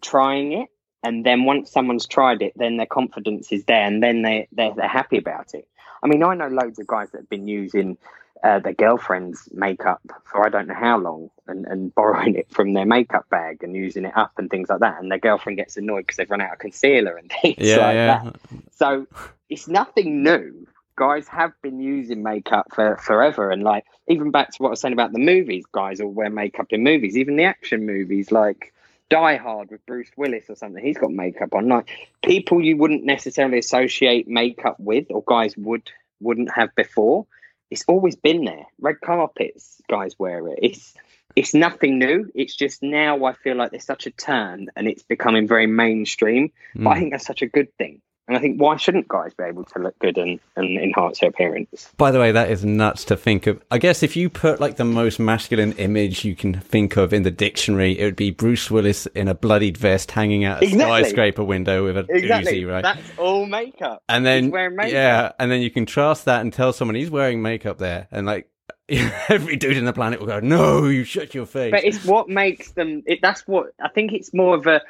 trying 0.00 0.52
it. 0.52 0.68
And 1.02 1.24
then 1.24 1.44
once 1.44 1.70
someone's 1.70 2.06
tried 2.06 2.42
it, 2.42 2.52
then 2.56 2.76
their 2.76 2.86
confidence 2.86 3.52
is 3.52 3.64
there 3.64 3.86
and 3.86 4.02
then 4.02 4.22
they, 4.22 4.48
they're, 4.52 4.74
they're 4.74 4.88
happy 4.88 5.18
about 5.18 5.54
it. 5.54 5.68
I 6.02 6.06
mean, 6.08 6.22
I 6.22 6.34
know 6.34 6.48
loads 6.48 6.78
of 6.78 6.86
guys 6.86 7.10
that 7.10 7.18
have 7.18 7.28
been 7.28 7.48
using 7.48 7.96
uh, 8.44 8.60
their 8.60 8.72
girlfriend's 8.72 9.48
makeup 9.52 10.00
for 10.24 10.46
I 10.46 10.48
don't 10.48 10.68
know 10.68 10.74
how 10.74 10.98
long 10.98 11.30
and, 11.46 11.66
and 11.66 11.94
borrowing 11.94 12.36
it 12.36 12.50
from 12.50 12.72
their 12.72 12.86
makeup 12.86 13.28
bag 13.30 13.62
and 13.62 13.74
using 13.74 14.04
it 14.04 14.16
up 14.16 14.32
and 14.38 14.48
things 14.50 14.68
like 14.68 14.80
that. 14.80 15.00
And 15.00 15.10
their 15.10 15.18
girlfriend 15.18 15.58
gets 15.58 15.76
annoyed 15.76 16.00
because 16.02 16.16
they've 16.16 16.30
run 16.30 16.40
out 16.40 16.52
of 16.52 16.58
concealer 16.58 17.16
and 17.16 17.30
things 17.42 17.56
Yeah, 17.58 17.76
like 17.78 17.94
yeah. 17.94 18.22
that. 18.22 18.36
So 18.72 19.06
it's 19.48 19.68
nothing 19.68 20.22
new. 20.22 20.66
Guys 20.98 21.28
have 21.28 21.52
been 21.62 21.78
using 21.80 22.22
makeup 22.22 22.66
for 22.74 22.96
forever. 22.96 23.50
And 23.50 23.62
like, 23.62 23.84
even 24.08 24.32
back 24.32 24.50
to 24.50 24.56
what 24.62 24.68
I 24.68 24.70
was 24.70 24.80
saying 24.80 24.94
about 24.94 25.12
the 25.12 25.20
movies, 25.20 25.64
guys 25.70 26.00
all 26.00 26.10
wear 26.10 26.28
makeup 26.28 26.66
in 26.70 26.82
movies, 26.82 27.16
even 27.16 27.36
the 27.36 27.44
action 27.44 27.86
movies 27.86 28.32
like 28.32 28.74
Die 29.08 29.36
Hard 29.36 29.70
with 29.70 29.86
Bruce 29.86 30.10
Willis 30.16 30.46
or 30.48 30.56
something. 30.56 30.84
He's 30.84 30.98
got 30.98 31.12
makeup 31.12 31.54
on. 31.54 31.68
Like, 31.68 31.88
people 32.24 32.60
you 32.62 32.76
wouldn't 32.76 33.04
necessarily 33.04 33.58
associate 33.58 34.26
makeup 34.26 34.80
with 34.80 35.06
or 35.10 35.22
guys 35.24 35.56
would 35.56 35.88
wouldn't 36.20 36.50
have 36.52 36.74
before 36.74 37.26
it's 37.70 37.84
always 37.86 38.16
been 38.16 38.44
there. 38.44 38.66
Red 38.80 39.00
carpets, 39.04 39.80
guys 39.88 40.18
wear 40.18 40.48
it. 40.48 40.58
It's 40.62 40.94
it's 41.36 41.54
nothing 41.54 41.98
new. 41.98 42.30
It's 42.34 42.56
just 42.56 42.82
now 42.82 43.24
I 43.24 43.34
feel 43.34 43.56
like 43.56 43.70
there's 43.70 43.84
such 43.84 44.06
a 44.06 44.10
turn 44.10 44.68
and 44.74 44.88
it's 44.88 45.02
becoming 45.02 45.46
very 45.46 45.66
mainstream. 45.66 46.50
But 46.74 46.90
I 46.90 46.94
Mm. 46.94 46.98
think 46.98 47.12
that's 47.12 47.26
such 47.26 47.42
a 47.42 47.46
good 47.46 47.76
thing. 47.76 48.00
And 48.28 48.36
I 48.36 48.40
think 48.40 48.60
why 48.60 48.76
shouldn't 48.76 49.08
guys 49.08 49.32
be 49.32 49.44
able 49.44 49.64
to 49.64 49.78
look 49.78 49.98
good 50.00 50.18
and, 50.18 50.38
and 50.54 50.78
enhance 50.78 51.20
their 51.20 51.30
appearance? 51.30 51.90
By 51.96 52.10
the 52.10 52.18
way, 52.20 52.30
that 52.30 52.50
is 52.50 52.62
nuts 52.62 53.04
to 53.06 53.16
think 53.16 53.46
of. 53.46 53.62
I 53.70 53.78
guess 53.78 54.02
if 54.02 54.16
you 54.16 54.28
put 54.28 54.60
like 54.60 54.76
the 54.76 54.84
most 54.84 55.18
masculine 55.18 55.72
image 55.72 56.26
you 56.26 56.36
can 56.36 56.52
think 56.60 56.98
of 56.98 57.14
in 57.14 57.22
the 57.22 57.30
dictionary, 57.30 57.98
it 57.98 58.04
would 58.04 58.16
be 58.16 58.30
Bruce 58.30 58.70
Willis 58.70 59.06
in 59.06 59.28
a 59.28 59.34
bloodied 59.34 59.78
vest 59.78 60.10
hanging 60.10 60.44
out 60.44 60.60
a 60.62 60.66
Exactly. 60.66 61.00
skyscraper 61.04 61.42
window 61.42 61.84
with 61.84 61.96
a 61.96 62.06
Exactly. 62.10 62.62
Uzi, 62.64 62.70
right? 62.70 62.82
That's 62.82 63.00
all 63.18 63.46
makeup. 63.46 64.02
and 64.10 64.26
then 64.26 64.44
He's 64.44 64.52
wearing 64.52 64.76
makeup. 64.76 64.92
yeah, 64.92 65.32
and 65.38 65.50
then 65.50 65.62
you 65.62 65.70
contrast 65.70 66.26
that 66.26 66.42
and 66.42 66.52
tell 66.52 66.74
someone 66.74 66.96
he's 66.96 67.10
wearing 67.10 67.40
makeup 67.40 67.78
there, 67.78 68.08
and 68.10 68.26
like 68.26 68.50
every 69.28 69.56
dude 69.56 69.76
in 69.76 69.84
the 69.86 69.92
planet 69.92 70.18
will 70.20 70.26
go, 70.26 70.40
"No, 70.40 70.86
you 70.86 71.04
shut 71.04 71.34
your 71.34 71.46
face." 71.46 71.70
But 71.70 71.84
it's 71.84 72.04
what 72.04 72.28
makes 72.28 72.72
them. 72.72 73.02
It, 73.06 73.20
that's 73.22 73.46
what 73.46 73.72
I 73.82 73.88
think. 73.88 74.12
It's 74.12 74.32
more 74.34 74.54
of 74.54 74.66
a 74.66 74.80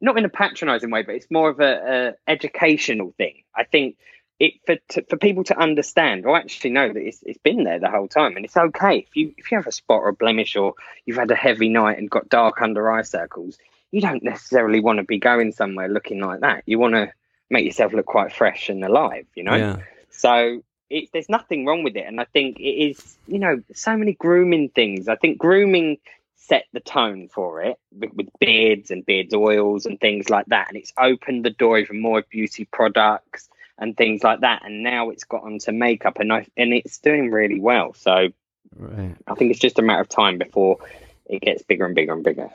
not 0.00 0.18
in 0.18 0.24
a 0.24 0.28
patronising 0.28 0.90
way, 0.90 1.02
but 1.02 1.14
it's 1.14 1.30
more 1.30 1.50
of 1.50 1.60
a, 1.60 2.14
a 2.26 2.30
educational 2.30 3.12
thing. 3.16 3.42
I 3.54 3.64
think 3.64 3.96
it 4.38 4.54
for 4.64 4.76
to, 4.88 5.04
for 5.08 5.16
people 5.18 5.44
to 5.44 5.58
understand 5.58 6.24
or 6.24 6.36
actually 6.36 6.70
know 6.70 6.88
that 6.88 6.98
it's, 7.00 7.22
it's 7.22 7.38
been 7.38 7.64
there 7.64 7.78
the 7.78 7.90
whole 7.90 8.08
time, 8.08 8.36
and 8.36 8.44
it's 8.44 8.56
okay 8.56 8.98
if 8.98 9.14
you 9.14 9.34
if 9.36 9.50
you 9.50 9.58
have 9.58 9.66
a 9.66 9.72
spot 9.72 10.00
or 10.00 10.08
a 10.08 10.14
blemish 10.14 10.56
or 10.56 10.74
you've 11.04 11.18
had 11.18 11.30
a 11.30 11.36
heavy 11.36 11.68
night 11.68 11.98
and 11.98 12.10
got 12.10 12.28
dark 12.28 12.62
under 12.62 12.90
eye 12.90 13.02
circles. 13.02 13.58
You 13.92 14.00
don't 14.00 14.22
necessarily 14.22 14.80
want 14.80 14.98
to 14.98 15.04
be 15.04 15.18
going 15.18 15.52
somewhere 15.52 15.88
looking 15.88 16.20
like 16.20 16.40
that. 16.40 16.62
You 16.64 16.78
want 16.78 16.94
to 16.94 17.12
make 17.50 17.66
yourself 17.66 17.92
look 17.92 18.06
quite 18.06 18.32
fresh 18.32 18.68
and 18.68 18.84
alive. 18.84 19.26
You 19.34 19.44
know. 19.44 19.56
yeah, 19.56 19.76
So 20.10 20.62
it, 20.88 21.10
there's 21.12 21.28
nothing 21.28 21.66
wrong 21.66 21.82
with 21.82 21.96
it, 21.96 22.06
and 22.06 22.20
I 22.20 22.24
think 22.24 22.58
it 22.58 22.62
is. 22.62 23.18
You 23.26 23.40
know, 23.40 23.62
so 23.74 23.96
many 23.96 24.14
grooming 24.14 24.70
things. 24.70 25.08
I 25.08 25.16
think 25.16 25.36
grooming 25.36 25.98
set 26.40 26.64
the 26.72 26.80
tone 26.80 27.28
for 27.28 27.62
it 27.62 27.78
with, 27.92 28.12
with 28.14 28.28
beards 28.40 28.90
and 28.90 29.04
beards 29.06 29.34
oils 29.34 29.86
and 29.86 30.00
things 30.00 30.30
like 30.30 30.46
that, 30.46 30.68
and 30.68 30.76
it's 30.76 30.92
opened 30.98 31.44
the 31.44 31.50
door 31.50 31.78
even 31.78 32.00
more 32.00 32.22
beauty 32.28 32.64
products 32.64 33.48
and 33.78 33.96
things 33.96 34.22
like 34.22 34.40
that. 34.40 34.62
And 34.64 34.82
now 34.82 35.10
it's 35.10 35.24
got 35.24 35.44
onto 35.44 35.72
makeup, 35.72 36.18
and 36.18 36.32
I, 36.32 36.46
and 36.56 36.72
it's 36.72 36.98
doing 36.98 37.30
really 37.30 37.60
well. 37.60 37.94
So 37.94 38.28
right. 38.76 39.16
I 39.26 39.34
think 39.34 39.50
it's 39.50 39.60
just 39.60 39.78
a 39.78 39.82
matter 39.82 40.02
of 40.02 40.08
time 40.08 40.38
before 40.38 40.78
it 41.26 41.42
gets 41.42 41.62
bigger 41.62 41.86
and 41.86 41.94
bigger 41.94 42.12
and 42.12 42.24
bigger. 42.24 42.50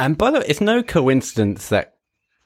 And 0.00 0.16
by 0.16 0.30
the 0.30 0.40
way, 0.40 0.46
it's 0.48 0.60
no 0.60 0.82
coincidence 0.82 1.68
that 1.68 1.96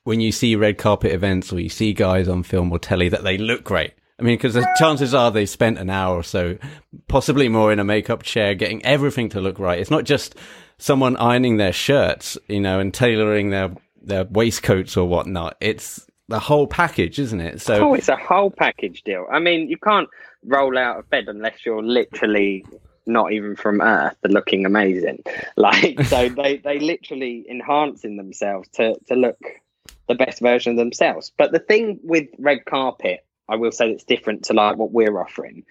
when 0.05 0.21
you 0.21 0.33
see 0.33 0.57
red 0.57 0.79
carpet 0.79 1.13
events 1.13 1.53
or 1.53 1.61
you 1.61 1.69
see 1.69 1.93
guys 1.93 2.29
on 2.29 2.43
film 2.43 2.73
or 2.73 2.79
telly 2.79 3.09
that 3.09 3.25
they 3.25 3.39
look 3.39 3.63
great. 3.63 3.93
I 4.19 4.23
mean, 4.23 4.37
because 4.37 4.55
the 4.55 4.69
chances 4.79 5.15
are 5.15 5.31
they 5.31 5.47
spent 5.47 5.79
an 5.79 5.91
hour 5.91 6.17
or 6.17 6.23
so, 6.23 6.59
possibly 7.09 7.49
more, 7.49 7.73
in 7.73 7.79
a 7.79 7.85
makeup 7.85 8.23
chair, 8.23 8.55
getting 8.55 8.85
everything 8.85 9.29
to 9.31 9.41
look 9.41 9.59
right. 9.59 9.79
It's 9.79 9.91
not 9.91 10.05
just 10.05 10.37
someone 10.79 11.17
ironing 11.17 11.57
their 11.57 11.73
shirts, 11.73 12.39
you 12.49 12.61
know, 12.61 12.79
and 12.79 12.93
tailoring 12.93 13.51
their 13.51 13.71
their 14.01 14.25
waistcoats 14.25 14.97
or 14.97 15.09
whatnot. 15.09 15.57
It's 15.61 16.07
the 16.29 16.41
whole 16.41 16.67
package, 16.67 17.19
isn't 17.19 17.41
it? 17.41 17.61
So 17.61 17.91
Oh, 17.91 17.95
it's 17.95 18.09
a 18.09 18.17
whole 18.17 18.51
package 18.51 19.03
deal. 19.03 19.27
I 19.31 19.39
mean, 19.39 19.69
you 19.69 19.77
can't 19.77 20.09
roll 20.45 20.77
out 20.77 20.99
of 20.99 21.09
bed 21.09 21.25
unless 21.29 21.65
you're 21.65 21.83
literally 21.83 22.65
not 23.07 23.33
even 23.33 23.57
from 23.57 23.81
Earth, 23.81 24.17
and 24.23 24.33
looking 24.33 24.67
amazing. 24.67 25.23
Like, 25.57 26.03
so 26.05 26.29
they 26.43 26.59
they 26.59 26.79
literally 26.79 27.45
enhancing 27.49 28.17
themselves 28.17 28.69
to 28.75 28.97
to 29.09 29.15
look 29.15 29.39
the 30.09 30.15
best 30.15 30.41
version 30.41 30.73
of 30.73 30.79
themselves. 30.79 31.33
But 31.37 31.53
the 31.53 31.59
thing 31.59 32.01
with 32.03 32.29
red 32.39 32.65
carpet, 32.65 33.25
I 33.53 33.57
will 33.57 33.73
say 33.73 33.91
that's 33.91 34.05
different 34.05 34.45
to 34.47 34.53
like 34.55 34.77
what 34.77 34.93
we're 34.93 35.19
offering. 35.21 35.65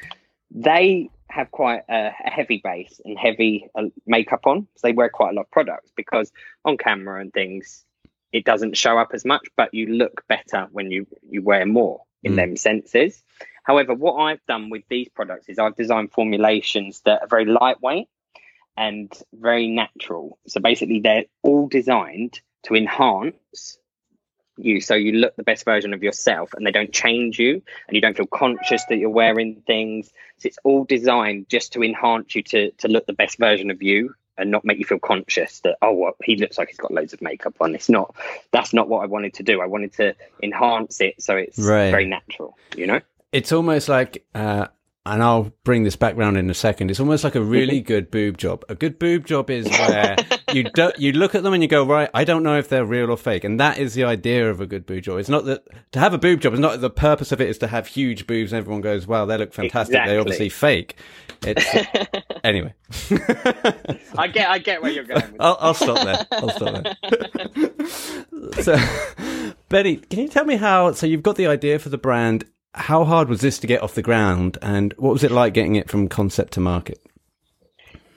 They 0.52 1.10
have 1.30 1.50
quite 1.50 1.84
a, 1.90 2.12
a 2.26 2.30
heavy 2.30 2.60
base 2.64 3.00
and 3.06 3.18
heavy 3.18 3.68
uh, 3.74 3.86
makeup 4.06 4.46
on, 4.46 4.68
so 4.76 4.88
they 4.88 4.94
wear 4.94 5.10
quite 5.10 5.32
a 5.32 5.36
lot 5.38 5.44
of 5.48 5.52
products 5.52 5.92
because 5.96 6.32
on 6.66 6.78
camera 6.78 7.22
and 7.22 7.32
things, 7.34 7.86
it 8.32 8.44
doesn't 8.46 8.78
show 8.78 8.98
up 8.98 9.12
as 9.14 9.24
much, 9.26 9.46
but 9.58 9.74
you 9.74 9.88
look 9.88 10.24
better 10.28 10.68
when 10.72 10.92
you 10.92 11.08
you 11.34 11.42
wear 11.42 11.66
more 11.66 11.98
in 12.24 12.34
Mm. 12.34 12.36
them 12.36 12.56
senses. 12.58 13.24
However, 13.64 13.94
what 13.96 14.16
I've 14.26 14.46
done 14.48 14.70
with 14.70 14.84
these 14.90 15.10
products 15.10 15.48
is 15.50 15.58
I've 15.58 15.76
designed 15.76 16.12
formulations 16.12 17.02
that 17.06 17.22
are 17.24 17.28
very 17.28 17.46
lightweight. 17.46 18.08
and 18.78 19.12
very 19.34 19.68
natural. 19.68 20.40
So 20.48 20.62
basically, 20.62 21.02
they're 21.02 21.26
all 21.44 21.68
designed 21.68 22.40
to 22.64 22.76
enhance 22.76 23.78
you 24.58 24.82
so 24.82 24.96
you 24.96 25.14
look 25.14 25.36
the 25.36 25.44
best 25.44 25.66
version 25.66 25.94
of 25.94 26.04
yourself 26.04 26.54
and 26.54 26.66
they 26.66 26.72
don't 26.72 26.92
change 26.92 27.40
you 27.40 27.62
and 27.88 27.96
you 27.96 28.02
don't 28.02 28.18
feel 28.18 28.28
conscious 28.28 28.84
that 28.86 28.98
you're 28.98 29.10
wearing 29.10 29.62
things. 29.66 30.12
So 30.38 30.48
it's 30.48 30.60
all 30.64 30.84
designed 30.84 31.48
just 31.50 31.74
to 31.74 31.84
enhance 31.84 32.36
you 32.36 32.44
to 32.44 32.72
to 32.72 32.88
look 32.88 33.06
the 33.06 33.14
best 33.14 33.38
version 33.38 33.72
of 33.72 33.82
you 33.82 34.14
and 34.38 34.50
not 34.50 34.64
make 34.66 34.80
you 34.80 34.86
feel 34.86 35.00
conscious 35.00 35.60
that 35.62 35.78
oh 35.82 35.94
well 35.94 36.14
he 36.24 36.36
looks 36.36 36.58
like 36.58 36.70
he's 36.70 36.78
got 36.78 36.92
loads 36.92 37.14
of 37.14 37.22
makeup 37.22 37.56
on. 37.62 37.76
It's 37.76 37.90
not 37.90 38.16
that's 38.52 38.74
not 38.74 38.88
what 38.88 39.04
i 39.04 39.06
wanted 39.06 39.34
to 39.36 39.44
do. 39.44 39.62
I 39.62 39.66
wanted 39.68 39.94
to 39.94 40.16
enhance 40.42 41.02
it 41.02 41.22
so 41.22 41.36
it's 41.36 41.58
Right. 41.60 41.92
very 41.92 42.06
natural 42.06 42.58
you 42.76 42.88
know? 42.88 43.02
It's 43.32 43.52
almost 43.52 43.88
like, 43.88 44.26
uh, 44.36 44.68
and 45.06 45.24
I'll 45.24 45.52
bring 45.64 45.84
this 45.84 45.96
back 45.96 46.16
round 46.16 46.38
in 46.38 46.50
a 46.50 46.54
second. 46.54 46.92
It's 46.92 47.00
almost 47.00 47.24
like 47.24 47.36
a 47.36 47.42
really 47.42 47.82
good 47.92 48.12
boob 48.12 48.38
job. 48.38 48.64
A 48.70 48.76
good 48.76 49.00
boob 49.00 49.26
job 49.26 49.50
is 49.50 49.68
where 49.68 50.16
you 50.54 50.64
do, 50.64 50.92
you 50.98 51.12
look 51.14 51.34
at 51.34 51.44
them 51.44 51.54
and 51.54 51.64
you 51.64 51.70
go, 51.70 51.86
right, 51.86 52.10
I 52.14 52.24
don't 52.24 52.44
know 52.44 52.58
if 52.58 52.70
they're 52.70 52.86
real 52.86 53.10
or 53.10 53.18
fake, 53.18 53.44
and 53.44 53.60
that 53.60 53.80
is 53.80 53.96
the 53.96 54.04
idea 54.04 54.50
of 54.50 54.62
a 54.62 54.68
good 54.68 54.86
boob 54.86 55.04
job. 55.04 55.18
It's 55.20 55.30
not 55.30 55.46
that 55.46 55.64
to 55.94 56.00
have 56.00 56.14
a 56.14 56.20
boob 56.20 56.42
job 56.42 56.54
is 56.54 56.60
not 56.60 56.82
the 56.82 56.90
purpose 56.90 57.32
of 57.32 57.42
it 57.42 57.50
is 57.50 57.58
to 57.60 57.68
have 57.68 57.88
huge 57.88 58.28
boobs 58.28 58.54
and 58.54 58.60
everyone 58.60 58.82
goes, 58.82 59.08
wow, 59.08 59.26
they 59.26 59.38
look 59.38 59.54
fantastic. 59.54 59.96
Exactly. 59.96 60.12
They're 60.12 60.22
obviously 60.22 60.50
fake. 60.50 60.98
It's 61.44 61.66
anyway. 62.44 62.74
i 64.16 64.28
get 64.28 64.50
i 64.50 64.60
get 64.60 64.82
where 64.82 64.92
you're 64.92 65.04
going 65.04 65.32
with 65.32 65.42
I'll, 65.42 65.58
I'll 65.60 65.74
stop 65.74 66.04
there. 66.06 66.28
I'll 66.32 66.50
stop 66.50 66.84
there. 66.84 68.62
so, 68.62 69.56
Benny, 69.70 69.96
can 69.98 70.20
you 70.20 70.28
tell 70.28 70.46
me 70.46 70.58
how? 70.58 70.92
So, 70.92 71.08
you've 71.08 71.24
got 71.24 71.38
the 71.38 71.48
idea 71.48 71.80
for 71.80 71.90
the 71.90 71.98
brand. 71.98 72.46
How 72.74 73.04
hard 73.04 73.28
was 73.28 73.42
this 73.42 73.60
to 73.60 73.68
get 73.68 73.82
off 73.82 73.96
the 73.96 74.02
ground, 74.02 74.58
and 74.62 74.94
what 74.98 75.12
was 75.12 75.24
it 75.24 75.32
like 75.32 75.54
getting 75.54 75.76
it 75.76 75.90
from 75.90 76.08
concept 76.08 76.54
to 76.54 76.60
market? 76.60 77.00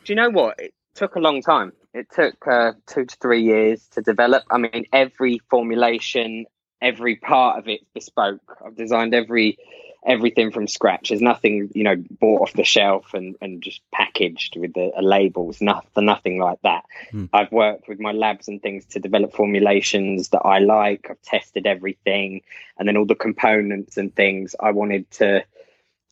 Do 0.05 0.13
you 0.13 0.15
know 0.15 0.31
what? 0.31 0.61
It 0.61 0.75
took 0.95 1.17
a 1.17 1.21
long 1.21 1.43
time. 1.43 1.73
It 1.93 2.07
took 2.11 2.47
uh, 2.47 2.73
two 2.87 3.05
to 3.05 3.17
three 3.21 3.43
years 3.43 3.87
to 3.93 4.03
develop. 4.03 4.45
I 4.51 4.59
mean, 4.59 4.85
every 4.93 5.41
formulation, 5.51 6.47
every 6.81 7.17
part 7.17 7.59
of 7.59 7.69
it 7.69 7.81
bespoke. 7.95 8.59
I've 8.65 8.77
designed 8.77 9.15
every 9.15 9.59
everything 10.05 10.51
from 10.51 10.69
scratch. 10.69 11.09
There's 11.09 11.21
nothing, 11.21 11.71
you 11.75 11.85
know, 11.85 11.97
bought 12.21 12.43
off 12.43 12.53
the 12.53 12.65
shelf 12.65 13.15
and, 13.15 13.37
and 13.41 13.63
just 13.63 13.81
packaged 13.93 14.57
with 14.57 14.75
the, 14.75 14.93
a 14.97 15.03
labels. 15.03 15.61
Nothing, 15.61 16.05
nothing 16.05 16.39
like 16.39 16.61
that. 16.63 16.85
Hmm. 17.11 17.27
I've 17.33 17.53
worked 17.53 17.89
with 17.89 18.01
my 18.01 18.13
labs 18.13 18.49
and 18.49 18.63
things 18.63 18.85
to 18.87 19.01
develop 19.01 19.35
formulations 19.35 20.31
that 20.31 20.41
I 20.41 20.59
like. 20.59 21.07
I've 21.11 21.23
tested 21.23 21.67
everything, 21.67 22.43
and 22.79 22.87
then 22.87 22.97
all 22.97 23.07
the 23.07 23.15
components 23.15 23.97
and 23.97 24.15
things 24.15 24.55
I 24.61 24.73
wanted 24.73 25.11
to 25.13 25.45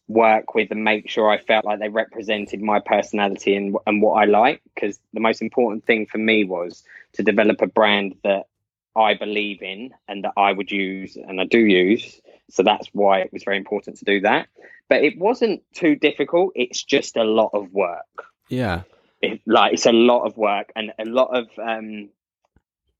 work 0.08 0.54
with 0.54 0.70
and 0.70 0.84
make 0.84 1.08
sure 1.08 1.30
I 1.30 1.38
felt 1.38 1.64
like 1.64 1.78
they 1.78 1.88
represented 1.88 2.60
my 2.60 2.80
personality 2.80 3.56
and 3.56 3.76
and 3.86 4.02
what 4.02 4.14
I 4.14 4.24
like. 4.24 4.62
Because 4.74 4.98
the 5.12 5.20
most 5.20 5.42
important 5.42 5.84
thing 5.84 6.06
for 6.06 6.18
me 6.18 6.44
was 6.44 6.82
to 7.14 7.22
develop 7.22 7.60
a 7.60 7.66
brand 7.66 8.16
that 8.24 8.46
I 8.94 9.14
believe 9.14 9.62
in 9.62 9.90
and 10.08 10.24
that 10.24 10.32
I 10.36 10.52
would 10.52 10.70
use 10.70 11.16
and 11.16 11.40
I 11.40 11.44
do 11.44 11.58
use. 11.58 12.20
So 12.52 12.62
that's 12.62 12.86
why 12.92 13.20
it 13.20 13.32
was 13.32 13.44
very 13.44 13.56
important 13.56 13.96
to 13.98 14.04
do 14.04 14.20
that. 14.20 14.46
But 14.88 15.02
it 15.04 15.18
wasn't 15.18 15.62
too 15.72 15.96
difficult. 15.96 16.52
It's 16.54 16.82
just 16.82 17.16
a 17.16 17.24
lot 17.24 17.50
of 17.54 17.72
work. 17.72 18.26
Yeah, 18.48 18.82
It, 19.22 19.40
like 19.46 19.72
it's 19.72 19.86
a 19.86 19.92
lot 19.92 20.26
of 20.26 20.36
work 20.36 20.70
and 20.76 20.92
a 20.98 21.06
lot 21.06 21.34
of 21.34 21.48
um, 21.58 22.10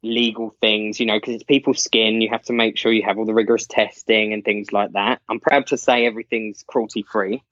legal 0.02 0.56
things, 0.62 0.98
you 0.98 1.04
know, 1.04 1.18
because 1.18 1.34
it's 1.34 1.44
people's 1.44 1.82
skin. 1.82 2.22
You 2.22 2.30
have 2.30 2.44
to 2.44 2.54
make 2.54 2.78
sure 2.78 2.90
you 2.90 3.02
have 3.02 3.18
all 3.18 3.26
the 3.26 3.34
rigorous 3.34 3.66
testing 3.66 4.32
and 4.32 4.42
things 4.42 4.72
like 4.72 4.92
that. 4.92 5.20
I'm 5.28 5.38
proud 5.38 5.66
to 5.66 5.76
say 5.76 6.06
everything's 6.06 6.62
cruelty 6.66 7.02
free. 7.02 7.42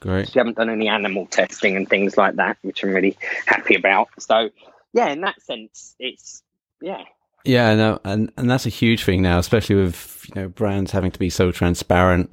great. 0.00 0.34
We 0.34 0.38
haven't 0.38 0.56
done 0.56 0.70
any 0.70 0.88
animal 0.88 1.26
testing 1.26 1.76
and 1.76 1.86
things 1.86 2.16
like 2.16 2.36
that, 2.36 2.56
which 2.62 2.82
I'm 2.82 2.94
really 2.94 3.18
happy 3.44 3.74
about. 3.74 4.08
So, 4.18 4.48
yeah, 4.94 5.08
in 5.08 5.20
that 5.20 5.42
sense, 5.42 5.94
it's 5.98 6.42
yeah, 6.80 7.02
Yeah, 7.44 7.74
no, 7.74 8.00
and 8.04 8.30
and 8.36 8.50
that's 8.50 8.66
a 8.66 8.70
huge 8.70 9.04
thing 9.04 9.22
now, 9.22 9.38
especially 9.38 9.76
with 9.76 10.26
you 10.28 10.42
know 10.42 10.48
brands 10.48 10.90
having 10.90 11.10
to 11.10 11.18
be 11.18 11.30
so 11.30 11.50
transparent 11.52 12.32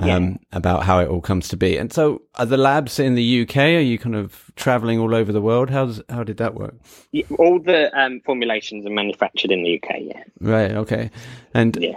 um, 0.00 0.38
about 0.52 0.84
how 0.84 1.00
it 1.00 1.08
all 1.08 1.20
comes 1.20 1.48
to 1.48 1.56
be. 1.56 1.76
And 1.76 1.92
so, 1.92 2.22
are 2.36 2.46
the 2.46 2.56
labs 2.56 2.98
in 2.98 3.14
the 3.14 3.42
UK? 3.42 3.56
Are 3.56 3.80
you 3.80 3.98
kind 3.98 4.14
of 4.14 4.50
traveling 4.56 4.98
all 4.98 5.14
over 5.14 5.32
the 5.32 5.40
world? 5.42 5.70
How's 5.70 6.00
how 6.08 6.24
did 6.24 6.36
that 6.38 6.54
work? 6.54 6.74
Y- 7.12 7.24
all 7.38 7.60
the 7.60 7.90
um, 7.98 8.20
formulations 8.24 8.86
are 8.86 8.90
manufactured 8.90 9.50
in 9.50 9.62
the 9.62 9.76
UK. 9.82 9.96
Yeah, 10.00 10.22
Right. 10.40 10.72
Okay. 10.72 11.10
And 11.54 11.76
yeah. 11.80 11.96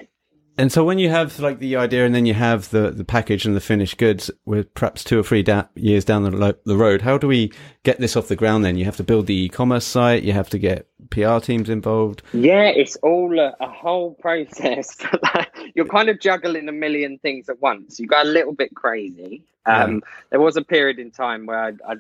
And 0.58 0.72
so 0.72 0.84
when 0.84 1.00
you 1.00 1.10
have 1.10 1.40
like 1.40 1.60
the 1.60 1.78
idea 1.78 2.06
and 2.06 2.14
then 2.14 2.26
you 2.26 2.34
have 2.34 2.70
the, 2.70 2.92
the 2.92 3.06
package 3.06 3.46
and 3.46 3.56
the 3.56 3.62
finished 3.62 3.98
goods 3.98 4.30
with 4.46 4.72
perhaps 4.76 5.04
two 5.04 5.18
or 5.18 5.24
three 5.24 5.42
da- 5.42 5.64
years 5.76 6.04
down 6.06 6.24
the, 6.24 6.30
lo- 6.30 6.54
the 6.66 6.76
road, 6.76 7.02
how 7.02 7.18
do 7.18 7.26
we 7.26 7.52
get 7.84 8.00
this 8.00 8.16
off 8.18 8.28
the 8.28 8.36
ground 8.36 8.64
then? 8.66 8.76
You 8.78 8.86
have 8.86 8.98
to 8.98 9.04
build 9.04 9.28
the 9.28 9.46
e-commerce 9.46 9.86
site, 9.86 10.24
you 10.24 10.34
have 10.34 10.50
to 10.50 10.60
get 10.60 10.88
PR 11.12 11.40
teams 11.40 11.70
involved. 11.70 12.24
Yeah, 12.34 12.70
it's 12.70 12.96
all 12.98 13.40
a, 13.40 13.56
a 13.60 13.70
whole 13.70 14.16
process. 14.16 14.98
You're 15.76 15.86
kind 15.86 16.10
of 16.10 16.20
juggling 16.20 16.68
a 16.68 16.72
million 16.72 17.20
things 17.20 17.50
at 17.50 17.62
once. 17.62 18.00
You 18.00 18.08
got 18.08 18.26
a 18.26 18.30
little 18.30 18.54
bit 18.54 18.74
crazy. 18.74 19.44
Um, 19.66 20.02
There 20.32 20.40
was 20.40 20.58
a 20.58 20.64
period 20.64 20.98
in 20.98 21.12
time 21.12 21.46
where 21.46 21.60
I, 21.60 21.74
I 21.88 21.96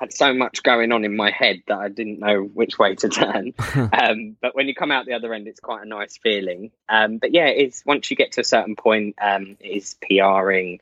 had 0.00 0.12
so 0.12 0.34
much 0.34 0.62
going 0.62 0.92
on 0.92 1.04
in 1.04 1.16
my 1.16 1.30
head 1.30 1.62
that 1.68 1.78
I 1.78 1.88
didn't 1.88 2.18
know 2.18 2.42
which 2.42 2.78
way 2.78 2.94
to 2.96 3.08
turn. 3.20 3.52
um, 3.92 4.36
but 4.40 4.54
when 4.54 4.68
you 4.68 4.74
come 4.74 4.90
out 4.90 5.06
the 5.06 5.14
other 5.14 5.32
end, 5.32 5.46
it's 5.46 5.60
quite 5.60 5.82
a 5.82 5.88
nice 5.88 6.16
feeling. 6.16 6.72
Um, 6.88 7.18
but 7.18 7.32
yeah, 7.32 7.46
it's 7.46 7.84
once 7.86 8.10
you 8.10 8.16
get 8.16 8.32
to 8.32 8.40
a 8.40 8.44
certain 8.44 8.76
point, 8.76 9.16
um, 9.20 9.56
it's 9.60 9.94
PRing. 9.94 10.80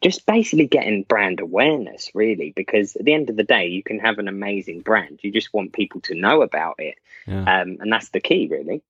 Just 0.00 0.26
basically 0.26 0.66
getting 0.66 1.02
brand 1.02 1.40
awareness, 1.40 2.10
really, 2.14 2.52
because 2.56 2.96
at 2.96 3.04
the 3.04 3.12
end 3.12 3.30
of 3.30 3.36
the 3.36 3.44
day, 3.44 3.66
you 3.66 3.82
can 3.82 3.98
have 3.98 4.18
an 4.18 4.26
amazing 4.26 4.80
brand. 4.80 5.20
You 5.22 5.30
just 5.30 5.52
want 5.52 5.72
people 5.72 6.00
to 6.02 6.14
know 6.14 6.42
about 6.42 6.76
it. 6.78 6.98
Yeah. 7.26 7.42
Um, 7.42 7.76
and 7.80 7.92
that's 7.92 8.08
the 8.08 8.20
key, 8.20 8.48
really. 8.50 8.82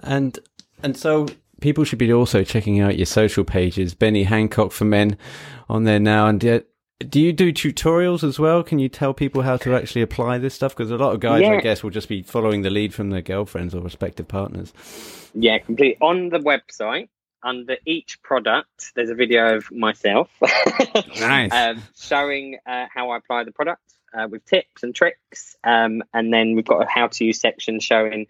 And 0.00 0.38
and 0.82 0.96
so 0.96 1.26
people 1.60 1.84
should 1.84 1.98
be 1.98 2.12
also 2.12 2.44
checking 2.44 2.80
out 2.80 2.98
your 2.98 3.06
social 3.06 3.44
pages, 3.44 3.94
Benny 3.94 4.24
Hancock 4.24 4.72
for 4.72 4.84
Men 4.84 5.16
on 5.68 5.84
there 5.84 6.00
now. 6.00 6.26
And 6.26 6.44
uh, 6.44 6.60
do 7.08 7.20
you 7.20 7.32
do 7.32 7.52
tutorials 7.52 8.22
as 8.22 8.38
well? 8.38 8.62
Can 8.62 8.78
you 8.78 8.88
tell 8.88 9.14
people 9.14 9.42
how 9.42 9.56
to 9.58 9.74
actually 9.74 10.02
apply 10.02 10.38
this 10.38 10.54
stuff? 10.54 10.76
Because 10.76 10.90
a 10.90 10.96
lot 10.96 11.14
of 11.14 11.20
guys, 11.20 11.42
I 11.42 11.60
guess, 11.60 11.82
will 11.82 11.90
just 11.90 12.08
be 12.08 12.22
following 12.22 12.62
the 12.62 12.70
lead 12.70 12.92
from 12.92 13.10
their 13.10 13.22
girlfriends 13.22 13.74
or 13.74 13.80
respective 13.80 14.28
partners. 14.28 14.72
Yeah, 15.34 15.58
completely. 15.58 15.98
On 16.00 16.28
the 16.28 16.38
website, 16.38 17.08
under 17.42 17.76
each 17.86 18.22
product, 18.22 18.92
there's 18.94 19.10
a 19.10 19.14
video 19.14 19.56
of 19.56 19.70
myself 19.70 20.30
Nice. 21.20 21.52
um, 21.52 21.82
showing 21.96 22.58
uh, 22.66 22.86
how 22.92 23.10
I 23.10 23.16
apply 23.18 23.44
the 23.44 23.52
product 23.52 23.82
uh, 24.14 24.28
with 24.30 24.44
tips 24.44 24.82
and 24.82 24.94
tricks. 24.94 25.56
Um, 25.64 26.02
and 26.12 26.32
then 26.32 26.54
we've 26.54 26.64
got 26.64 26.82
a 26.82 26.86
how 26.88 27.08
to 27.08 27.24
use 27.24 27.40
section 27.40 27.80
showing 27.80 28.26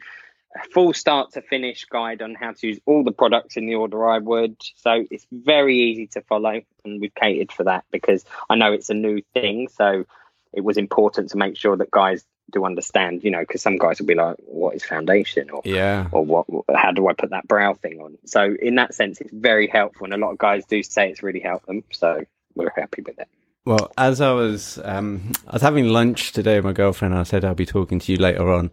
a 0.55 0.69
full 0.69 0.93
start 0.93 1.33
to 1.33 1.43
finish 1.43 1.85
guide 1.87 2.23
on 2.23 2.35
how 2.35 2.53
to 2.53 2.67
use 2.67 2.79
all 2.87 3.05
the 3.05 3.13
products 3.13 3.57
in 3.57 3.67
the 3.67 3.75
order 3.75 4.07
I 4.09 4.19
would. 4.19 4.57
So 4.77 5.05
it's 5.11 5.27
very 5.33 5.79
easy 5.79 6.07
to 6.09 6.21
follow, 6.23 6.61
and 6.85 7.01
we've 7.01 7.15
catered 7.15 7.53
for 7.53 7.65
that 7.65 7.85
because 7.91 8.25
I 8.51 8.57
know 8.57 8.73
it's 8.73 8.91
a 8.91 8.95
new 8.95 9.23
thing. 9.35 9.69
So 9.69 10.05
it 10.53 10.63
was 10.63 10.77
important 10.77 11.31
to 11.31 11.39
make 11.39 11.57
sure 11.57 11.77
that 11.77 11.91
guys 11.91 12.25
do 12.51 12.65
understand, 12.65 13.23
you 13.25 13.31
know, 13.31 13.41
because 13.41 13.63
some 13.63 13.79
guys 13.79 13.99
will 14.01 14.07
be 14.07 14.15
like, 14.15 14.37
"What 14.47 14.75
is 14.75 14.85
foundation?" 14.85 15.51
or 15.51 15.63
yeah. 15.65 16.09
or 16.13 16.25
what 16.25 16.47
how 16.75 16.91
do 16.93 17.09
i 17.09 17.13
put 17.13 17.31
that 17.31 17.47
brow 17.47 17.75
thing 17.75 18.01
on 18.01 18.17
so 18.25 18.55
in 18.61 18.75
that 18.77 18.95
sense 18.95 19.21
it's 19.21 19.31
very 19.33 19.67
helpful 19.69 20.05
and 20.05 20.15
a 20.15 20.17
lot 20.17 20.31
of 20.33 20.39
guys 20.39 20.65
do 20.67 20.83
say 20.83 21.11
it's 21.11 21.23
really 21.23 21.41
helped 21.41 21.67
them 21.67 21.83
so 21.93 22.25
we're 22.55 22.73
happy 22.77 23.03
with 23.03 23.19
it 23.19 23.29
Well, 23.65 23.93
as 23.97 24.21
I 24.21 24.33
was, 24.33 24.79
um, 24.83 25.33
I 25.47 25.53
was 25.53 25.63
having 25.63 25.87
lunch 25.89 26.33
today 26.33 26.57
with 26.57 26.65
my 26.65 26.73
girlfriend. 26.73 27.15
I 27.15 27.23
said 27.23 27.45
I'll 27.45 27.55
be 27.55 27.65
talking 27.67 28.01
to 28.01 28.13
you 28.13 28.19
later 28.19 28.51
on, 28.53 28.71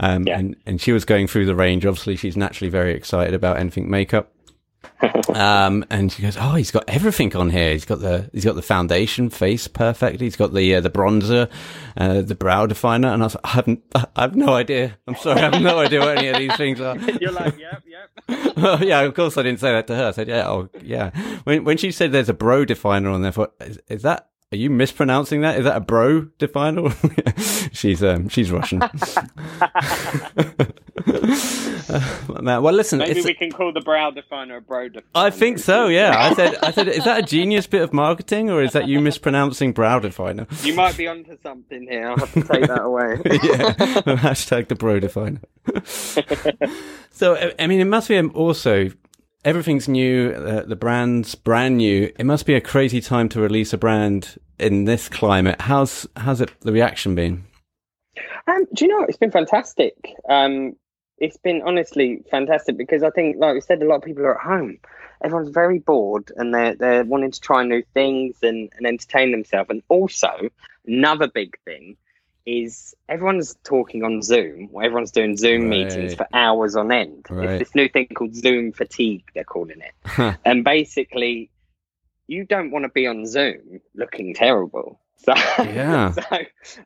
um, 0.00 0.26
Yeah. 0.26 0.38
and 0.38 0.56
and 0.66 0.80
she 0.80 0.92
was 0.92 1.04
going 1.04 1.26
through 1.26 1.44
the 1.46 1.54
range. 1.54 1.84
Obviously, 1.84 2.16
she's 2.16 2.36
naturally 2.36 2.70
very 2.70 2.94
excited 2.94 3.34
about 3.34 3.58
anything 3.58 3.90
makeup. 3.90 4.32
Um, 5.34 5.84
and 5.90 6.12
she 6.12 6.22
goes, 6.22 6.36
"Oh, 6.38 6.54
he's 6.54 6.70
got 6.70 6.84
everything 6.88 7.34
on 7.36 7.50
here. 7.50 7.72
He's 7.72 7.84
got 7.84 8.00
the 8.00 8.28
he's 8.32 8.44
got 8.44 8.54
the 8.54 8.62
foundation, 8.62 9.30
face 9.30 9.68
perfect. 9.68 10.20
He's 10.20 10.36
got 10.36 10.52
the 10.52 10.74
uh, 10.76 10.80
the 10.80 10.90
bronzer, 10.90 11.50
uh, 11.96 12.22
the 12.22 12.34
brow 12.34 12.66
definer." 12.66 13.08
And 13.08 13.22
I 13.22 13.26
was, 13.26 13.34
like, 13.34 13.44
I 13.44 13.48
haven't, 13.48 13.82
I 13.94 14.06
have 14.16 14.36
no 14.36 14.54
idea. 14.54 14.98
I'm 15.06 15.16
sorry, 15.16 15.40
I 15.40 15.50
have 15.50 15.62
no 15.62 15.78
idea 15.78 16.00
what 16.00 16.18
any 16.18 16.28
of 16.28 16.36
these 16.36 16.56
things 16.56 16.80
are. 16.80 16.96
you're 17.20 17.32
like 17.32 17.58
yep 17.58 17.82
yep 17.86 18.56
well, 18.56 18.82
yeah, 18.82 19.00
of 19.00 19.14
course 19.14 19.36
I 19.36 19.42
didn't 19.42 19.60
say 19.60 19.72
that 19.72 19.86
to 19.88 19.96
her. 19.96 20.08
I 20.08 20.10
said, 20.12 20.28
yeah, 20.28 20.48
oh, 20.48 20.68
yeah. 20.82 21.10
When 21.44 21.64
when 21.64 21.76
she 21.76 21.90
said 21.90 22.12
there's 22.12 22.28
a 22.28 22.34
brow 22.34 22.64
definer 22.64 23.10
on 23.10 23.22
there, 23.22 23.30
I 23.30 23.32
thought, 23.32 23.54
is, 23.60 23.78
is 23.88 24.02
that? 24.02 24.29
Are 24.52 24.56
you 24.56 24.68
mispronouncing 24.68 25.42
that? 25.42 25.58
Is 25.60 25.64
that 25.64 25.76
a 25.76 25.80
bro 25.80 26.22
definer? 26.38 26.90
she's 27.72 28.02
um, 28.02 28.28
she's 28.28 28.50
Russian. 28.50 28.82
Uh, 31.90 32.60
well, 32.60 32.72
listen, 32.72 33.00
maybe 33.00 33.20
we 33.22 33.34
can 33.34 33.50
call 33.50 33.72
the 33.72 33.80
brow 33.80 34.10
definer 34.10 34.56
a 34.58 34.60
bro 34.60 34.88
definer 34.88 35.04
I 35.14 35.30
think 35.30 35.58
so. 35.58 35.88
Yeah, 35.88 36.14
I 36.16 36.34
said, 36.34 36.54
I 36.62 36.70
said, 36.70 36.86
is 36.88 37.04
that 37.04 37.18
a 37.18 37.22
genius 37.22 37.66
bit 37.66 37.82
of 37.82 37.92
marketing, 37.92 38.48
or 38.48 38.62
is 38.62 38.72
that 38.72 38.86
you 38.86 39.00
mispronouncing 39.00 39.72
brow 39.72 39.98
definer? 39.98 40.46
you 40.62 40.72
might 40.74 40.96
be 40.96 41.08
onto 41.08 41.36
something 41.42 41.86
here 41.88 42.08
i'll 42.10 42.16
have 42.18 42.32
to 42.32 42.42
take 42.42 42.66
that 42.68 42.82
away 42.82 43.18
yeah. 43.24 43.72
Hashtag 44.18 44.68
the 44.68 44.76
bro 44.76 45.00
definer. 45.00 45.40
so, 47.10 47.34
I- 47.34 47.54
I 47.58 47.66
mean, 47.66 47.80
it 47.80 47.86
must 47.86 48.08
be 48.08 48.20
also 48.20 48.90
everything's 49.44 49.88
new. 49.88 50.30
Uh, 50.30 50.62
the 50.62 50.76
brand's 50.76 51.34
brand 51.34 51.78
new. 51.78 52.12
It 52.18 52.24
must 52.24 52.46
be 52.46 52.54
a 52.54 52.60
crazy 52.60 53.00
time 53.00 53.28
to 53.30 53.40
release 53.40 53.72
a 53.72 53.78
brand 53.78 54.38
in 54.58 54.84
this 54.84 55.08
climate. 55.08 55.60
How's 55.60 56.06
how's 56.16 56.40
it 56.40 56.50
the 56.60 56.72
reaction 56.72 57.14
been? 57.14 57.44
Um, 58.46 58.66
do 58.74 58.84
you 58.84 58.90
know 58.90 59.04
it's 59.04 59.18
been 59.18 59.30
fantastic? 59.30 59.94
Um, 60.28 60.76
it's 61.18 61.36
been 61.36 61.62
honestly 61.64 62.22
fantastic 62.30 62.76
because 62.76 63.02
I 63.02 63.10
think, 63.10 63.36
like 63.38 63.54
we 63.54 63.60
said, 63.60 63.82
a 63.82 63.86
lot 63.86 63.96
of 63.96 64.02
people 64.02 64.24
are 64.24 64.38
at 64.38 64.46
home. 64.46 64.78
Everyone's 65.22 65.50
very 65.50 65.78
bored 65.78 66.32
and 66.36 66.54
they're 66.54 66.74
they're 66.74 67.04
wanting 67.04 67.30
to 67.30 67.40
try 67.40 67.62
new 67.64 67.82
things 67.94 68.38
and, 68.42 68.70
and 68.76 68.86
entertain 68.86 69.32
themselves. 69.32 69.70
And 69.70 69.82
also, 69.88 70.30
another 70.86 71.28
big 71.28 71.58
thing 71.64 71.96
is 72.46 72.94
everyone's 73.08 73.56
talking 73.64 74.02
on 74.02 74.22
Zoom. 74.22 74.70
Everyone's 74.74 75.10
doing 75.10 75.36
Zoom 75.36 75.62
right. 75.62 75.70
meetings 75.70 76.14
for 76.14 76.26
hours 76.32 76.76
on 76.76 76.92
end. 76.92 77.26
Right. 77.28 77.50
It's 77.50 77.70
this 77.70 77.74
new 77.74 77.88
thing 77.88 78.08
called 78.14 78.34
Zoom 78.34 78.72
fatigue. 78.72 79.24
They're 79.34 79.44
calling 79.44 79.80
it, 79.80 80.36
and 80.44 80.64
basically, 80.64 81.50
you 82.26 82.44
don't 82.44 82.70
want 82.70 82.84
to 82.84 82.88
be 82.88 83.06
on 83.06 83.26
Zoom 83.26 83.80
looking 83.94 84.34
terrible. 84.34 85.00
So, 85.22 85.34
yeah. 85.36 86.12
so 86.12 86.38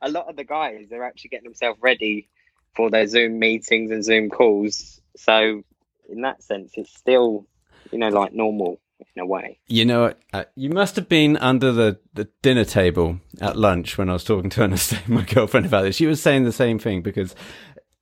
a 0.03 0.11
lot 0.11 0.29
of 0.29 0.35
the 0.35 0.43
guys 0.43 0.91
are 0.91 1.05
actually 1.05 1.29
getting 1.29 1.45
themselves 1.45 1.79
ready 1.81 2.29
for 2.75 2.91
their 2.91 3.07
Zoom 3.07 3.39
meetings 3.39 3.93
and 3.93 4.05
Zoom 4.05 4.29
calls. 4.29 5.01
So, 5.17 5.63
in 6.09 6.23
that 6.23 6.43
sense, 6.43 6.73
it's 6.75 6.93
still, 6.93 7.47
you 7.93 7.99
know, 7.99 8.09
like 8.09 8.33
normal 8.33 8.81
in 9.15 9.23
a 9.23 9.27
way. 9.27 9.59
You 9.67 9.85
know, 9.85 10.15
uh, 10.33 10.45
you 10.55 10.71
must 10.71 10.97
have 10.97 11.09
been 11.09 11.37
under 11.37 11.73
the, 11.73 11.99
the 12.15 12.29
dinner 12.43 12.65
table 12.65 13.21
at 13.41 13.57
lunch 13.57 13.99
when 13.99 14.09
I 14.09 14.15
was 14.15 14.25
talking 14.25 14.51
to 14.51 14.69
my 15.07 15.23
girlfriend, 15.23 15.67
about 15.67 15.83
this. 15.83 15.97
She 15.97 16.07
was 16.07 16.21
saying 16.21 16.45
the 16.45 16.53
same 16.53 16.79
thing 16.79 17.03
because 17.03 17.35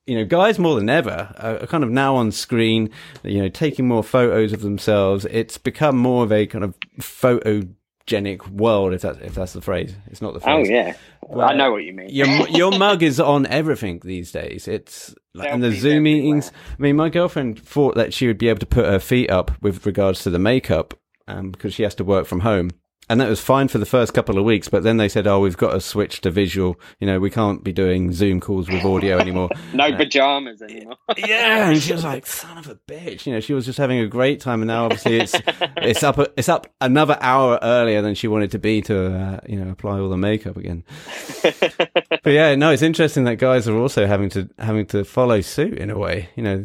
you 0.07 0.17
know, 0.17 0.25
guys 0.25 0.59
more 0.59 0.75
than 0.75 0.89
ever 0.89 1.33
are 1.39 1.67
kind 1.67 1.85
of 1.85 1.91
now 1.91 2.17
on 2.17 2.33
screen, 2.33 2.91
you 3.23 3.41
know, 3.41 3.49
taking 3.49 3.87
more 3.87 4.03
photos 4.03 4.53
of 4.53 4.61
themselves. 4.61 5.27
It's 5.31 5.59
become 5.59 5.97
more 5.97 6.25
of 6.25 6.33
a 6.33 6.47
kind 6.47 6.65
of 6.65 6.75
photogenic 8.07 8.49
world, 8.49 8.93
if 8.95 9.03
that's 9.03 9.19
if 9.19 9.35
that's 9.35 9.53
the 9.53 9.61
phrase. 9.61 9.95
It's 10.07 10.23
not 10.23 10.35
the 10.35 10.41
oh, 10.41 10.43
phrase. 10.43 10.69
Oh 10.69 10.73
yeah, 10.73 10.95
well, 11.23 11.49
I 11.49 11.55
know 11.55 11.73
what 11.73 11.85
you 11.85 11.93
mean. 11.93 12.09
your 12.11 12.49
your 12.49 12.77
mug 12.79 13.03
is 13.03 13.21
on 13.21 13.47
everything 13.47 14.01
these 14.05 14.33
days. 14.33 14.69
It's 14.69 15.15
and 15.35 15.63
the 15.63 15.73
Zoom 15.73 16.05
meetings. 16.05 16.53
I 16.79 16.83
mean, 16.83 16.97
my 16.97 17.09
girlfriend 17.09 17.59
thought 17.59 17.95
that 17.97 18.13
she 18.13 18.27
would 18.27 18.39
be 18.39 18.49
able 18.49 18.61
to 18.61 18.67
put 18.67 18.85
her 18.85 18.99
feet 18.99 19.31
up 19.31 19.51
with 19.63 19.87
regards 19.87 20.23
to 20.25 20.31
the 20.31 20.39
makeup, 20.39 20.95
um, 21.27 21.51
because 21.51 21.75
she 21.75 21.83
has 21.83 21.95
to 21.97 22.05
work 22.05 22.27
from 22.27 22.41
home 22.41 22.71
and 23.13 23.21
that 23.21 23.29
was 23.29 23.41
fine 23.41 23.69
for 23.69 23.77
the 23.77 23.85
first 23.85 24.15
couple 24.15 24.39
of 24.39 24.45
weeks. 24.45 24.69
But 24.69 24.85
then 24.85 24.97
they 24.97 25.07
said, 25.07 25.27
"Oh, 25.27 25.41
we've 25.41 25.57
got 25.57 25.73
to 25.73 25.83
switch 25.83 26.23
to 26.23 26.31
visual. 26.31 26.81
You 26.99 27.07
know, 27.07 27.21
we 27.21 27.29
can't 27.29 27.63
be 27.63 27.71
doing 27.71 28.11
Zoom 28.11 28.41
calls 28.41 28.71
with 28.71 28.83
audio 28.87 29.19
anymore. 29.19 29.51
no 29.75 29.85
uh, 29.85 29.97
pajamas 29.99 30.63
anymore." 30.63 30.97
yeah, 31.19 31.69
and 31.69 31.83
she 31.83 31.93
was 31.93 32.05
like, 32.05 32.25
"Son 32.25 32.57
of 32.57 32.69
a 32.69 32.77
bitch!" 32.89 33.27
You 33.27 33.35
know, 33.35 33.41
she 33.41 33.53
was 33.53 33.67
just 33.67 33.77
having 33.77 33.99
a 33.99 34.07
great 34.07 34.41
time, 34.41 34.63
and 34.63 34.69
now 34.69 34.87
obviously 34.87 35.21
it's 35.21 35.35
it's 35.77 36.03
up 36.03 36.19
it's 36.39 36.49
up 36.49 36.69
another 36.81 37.19
hour 37.21 37.59
earlier 37.61 38.01
than 38.01 38.15
she 38.15 38.29
wanted 38.29 38.51
to 38.53 38.59
be 38.59 38.81
to 38.81 39.15
uh, 39.15 39.41
you 39.47 39.63
know 39.63 39.71
apply 39.71 40.01
all 40.01 40.09
the 40.09 40.17
makeup 40.17 40.57
again. 40.57 40.83
but 41.43 42.33
yeah, 42.33 42.55
no, 42.55 42.71
it's 42.71 42.83
interesting 42.83 43.25
that 43.25 43.37
guys 43.37 43.69
are 43.69 43.77
also 43.77 44.07
having 44.07 44.31
to 44.31 44.49
having 44.59 44.87
to 44.87 45.05
follow 45.05 45.43
suit 45.43 45.77
in 45.77 45.91
a 45.91 45.99
way. 45.99 46.31
You 46.35 46.45
know, 46.45 46.65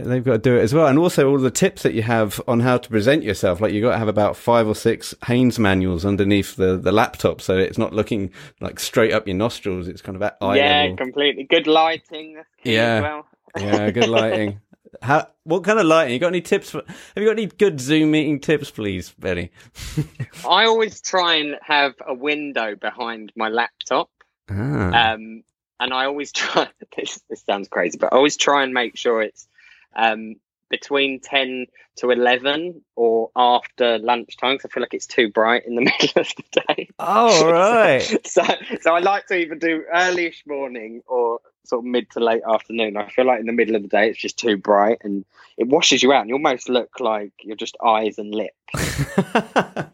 they, 0.00 0.14
have 0.16 0.24
got 0.24 0.32
to 0.32 0.38
do 0.38 0.56
it 0.56 0.60
as 0.62 0.74
well. 0.74 0.86
And 0.86 0.98
also 0.98 1.28
all 1.30 1.38
the 1.38 1.50
tips 1.50 1.82
that 1.82 1.94
you 1.94 2.02
have 2.02 2.40
on 2.48 2.60
how 2.60 2.78
to 2.78 2.88
present 2.88 3.22
yourself. 3.22 3.60
Like 3.60 3.72
you've 3.72 3.82
got 3.82 3.92
to 3.92 3.98
have 3.98 4.08
about 4.08 4.36
five 4.36 4.66
or 4.66 4.74
six 4.74 5.14
Haynes 5.26 5.58
manuals 5.58 6.04
underneath 6.04 6.56
the, 6.56 6.76
the 6.76 6.92
laptop. 6.92 7.40
So 7.40 7.56
it's 7.56 7.78
not 7.78 7.92
looking 7.92 8.30
like 8.60 8.80
straight 8.80 9.12
up 9.12 9.26
your 9.26 9.36
nostrils. 9.36 9.88
It's 9.88 10.02
kind 10.02 10.16
of 10.16 10.22
at 10.22 10.36
eye 10.40 10.56
Yeah, 10.56 10.80
level. 10.82 10.96
completely. 10.96 11.44
Good 11.44 11.66
lighting. 11.66 12.42
yeah. 12.64 13.00
Well. 13.00 13.26
yeah, 13.58 13.90
good 13.90 14.08
lighting. 14.08 14.60
How, 15.00 15.26
what 15.44 15.64
kind 15.64 15.78
of 15.78 15.86
lighting? 15.86 16.12
You 16.12 16.18
got 16.18 16.28
any 16.28 16.42
tips? 16.42 16.70
For, 16.70 16.82
have 16.86 16.96
you 17.16 17.24
got 17.24 17.32
any 17.38 17.46
good 17.46 17.80
Zoom 17.80 18.10
meeting 18.10 18.40
tips, 18.40 18.70
please, 18.70 19.10
Benny? 19.18 19.50
I 20.48 20.64
always 20.66 21.00
try 21.00 21.36
and 21.36 21.56
have 21.62 21.94
a 22.06 22.14
window 22.14 22.76
behind 22.76 23.32
my 23.34 23.48
laptop. 23.48 24.10
Ah. 24.50 25.12
Um, 25.14 25.44
and 25.80 25.92
I 25.94 26.04
always 26.04 26.30
try. 26.34 26.68
This, 26.96 27.20
this 27.30 27.42
sounds 27.42 27.68
crazy, 27.68 27.96
but 27.98 28.12
I 28.12 28.16
always 28.16 28.36
try 28.36 28.62
and 28.64 28.74
make 28.74 28.96
sure 28.96 29.22
it's 29.22 29.48
um, 29.94 30.36
between 30.72 31.20
10 31.20 31.66
to 31.96 32.10
11 32.10 32.82
or 32.96 33.30
after 33.36 33.98
lunchtime 33.98 34.54
because 34.54 34.70
I 34.70 34.72
feel 34.72 34.80
like 34.82 34.94
it's 34.94 35.06
too 35.06 35.30
bright 35.30 35.66
in 35.66 35.74
the 35.74 35.80
middle 36.00 36.22
of 36.22 36.28
the 36.36 36.62
day. 36.66 36.88
Oh, 36.98 37.50
right. 37.52 38.26
so, 38.26 38.42
so 38.80 38.94
I 38.94 39.00
like 39.00 39.26
to 39.26 39.36
either 39.36 39.54
do 39.54 39.84
earlyish 39.94 40.46
morning 40.46 41.02
or 41.06 41.40
sort 41.64 41.80
of 41.80 41.84
mid 41.84 42.10
to 42.12 42.20
late 42.20 42.42
afternoon. 42.48 42.96
I 42.96 43.08
feel 43.08 43.26
like 43.26 43.40
in 43.40 43.46
the 43.46 43.52
middle 43.52 43.76
of 43.76 43.82
the 43.82 43.88
day 43.88 44.08
it's 44.08 44.18
just 44.18 44.38
too 44.38 44.56
bright 44.56 44.98
and 45.02 45.24
it 45.56 45.68
washes 45.68 46.02
you 46.02 46.12
out 46.12 46.22
and 46.22 46.30
you 46.30 46.34
almost 46.34 46.68
look 46.68 46.98
like 46.98 47.32
you're 47.42 47.54
just 47.54 47.76
eyes 47.84 48.18
and 48.18 48.34
lips. 48.34 48.56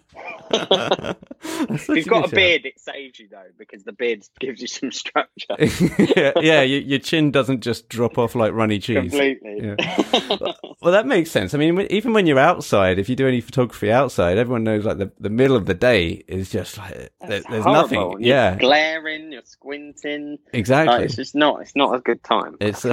if 1.43 1.89
you've 1.89 2.07
got 2.07 2.33
a 2.33 2.35
beard, 2.35 2.65
it 2.65 2.79
saves 2.81 3.19
you 3.19 3.29
though 3.29 3.43
because 3.59 3.85
the 3.85 3.93
beard 3.93 4.25
gives 4.39 4.61
you 4.61 4.67
some 4.67 4.91
structure. 4.91 5.57
yeah, 6.17 6.33
yeah 6.41 6.63
your, 6.63 6.81
your, 6.81 6.99
chin 6.99 7.31
doesn't 7.31 7.61
just 7.61 7.89
drop 7.89 8.19
off 8.19 8.35
like 8.35 8.53
runny 8.53 8.79
cheese. 8.79 9.11
Completely. 9.11 9.61
Yeah. 9.63 9.77
well, 10.81 10.93
that 10.93 11.07
makes 11.07 11.31
sense. 11.31 11.55
I 11.55 11.59
mean, 11.59 11.81
even 11.91 12.13
when 12.13 12.27
you're 12.27 12.39
outside, 12.39 12.99
if 12.99 13.09
you 13.09 13.17
do 13.17 13.29
any 13.29 13.41
photography 13.41 13.91
outside, 13.91 14.39
everyone 14.39 14.65
knows 14.65 14.85
like 14.85 14.99
the, 14.99 15.11
the 15.21 15.31
middle 15.31 15.57
of 15.57 15.67
the 15.67 15.75
day 15.75 16.25
is 16.29 16.51
just 16.51 16.79
like 16.79 17.13
there, 17.21 17.43
there's 17.49 17.65
nothing. 17.65 18.01
You're 18.01 18.21
yeah, 18.21 18.57
glaring, 18.57 19.33
you're 19.33 19.43
squinting. 19.45 20.39
Exactly. 20.53 20.97
Like, 20.97 21.05
it's 21.05 21.17
just 21.17 21.35
not. 21.35 21.63
It's 21.63 21.77
not 21.77 21.95
a 21.95 22.01
good 22.01 22.23
time. 22.25 22.57
It's 22.61 22.85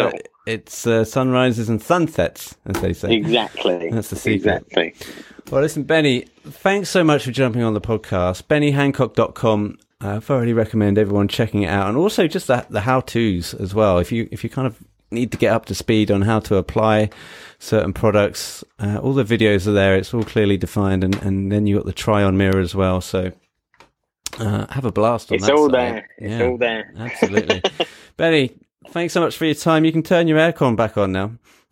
it's 0.45 0.85
uh, 0.85 1.03
sunrises 1.03 1.69
and 1.69 1.81
sunsets, 1.81 2.55
as 2.65 2.81
they 2.81 2.93
say. 2.93 3.13
Exactly. 3.13 3.89
That's 3.89 4.09
the 4.09 4.15
secret. 4.15 4.65
Exactly. 4.71 4.93
Well, 5.51 5.61
listen, 5.61 5.83
Benny, 5.83 6.25
thanks 6.43 6.89
so 6.89 7.03
much 7.03 7.25
for 7.25 7.31
jumping 7.31 7.61
on 7.63 7.73
the 7.73 7.81
podcast. 7.81 8.43
BennyHancock.com. 8.43 9.77
I 10.01 10.19
thoroughly 10.19 10.53
recommend 10.53 10.97
everyone 10.97 11.27
checking 11.27 11.63
it 11.63 11.69
out, 11.69 11.87
and 11.87 11.97
also 11.97 12.27
just 12.27 12.47
the, 12.47 12.65
the 12.69 12.81
how 12.81 13.01
tos 13.01 13.53
as 13.53 13.73
well. 13.73 13.97
If 13.97 14.11
you 14.11 14.27
if 14.31 14.43
you 14.43 14.49
kind 14.49 14.67
of 14.67 14.77
need 15.11 15.31
to 15.31 15.37
get 15.37 15.53
up 15.53 15.65
to 15.65 15.75
speed 15.75 16.11
on 16.11 16.23
how 16.23 16.39
to 16.41 16.57
apply 16.57 17.09
certain 17.59 17.93
products, 17.93 18.63
uh, 18.79 18.97
all 18.97 19.13
the 19.13 19.23
videos 19.23 19.67
are 19.67 19.71
there. 19.71 19.95
It's 19.95 20.13
all 20.13 20.23
clearly 20.23 20.57
defined, 20.57 21.03
and, 21.03 21.15
and 21.23 21.51
then 21.51 21.65
you 21.65 21.77
got 21.77 21.85
the 21.85 21.93
try 21.93 22.23
on 22.23 22.37
mirror 22.37 22.59
as 22.59 22.75
well. 22.75 23.01
So 23.01 23.31
uh, 24.39 24.67
have 24.71 24.85
a 24.85 24.91
blast 24.91 25.31
on 25.31 25.37
it's 25.37 25.45
that. 25.45 25.55
All 25.55 25.69
side. 25.69 25.73
there. 25.73 26.09
It's 26.17 26.43
all 26.43 26.57
there. 26.57 26.93
Absolutely, 26.97 27.61
Benny. 28.17 28.51
Thanks 28.89 29.13
so 29.13 29.21
much 29.21 29.37
for 29.37 29.45
your 29.45 29.55
time. 29.55 29.85
You 29.85 29.91
can 29.91 30.03
turn 30.03 30.27
your 30.27 30.37
aircon 30.37 30.75
back 30.75 30.97
on 30.97 31.11
now. 31.11 31.31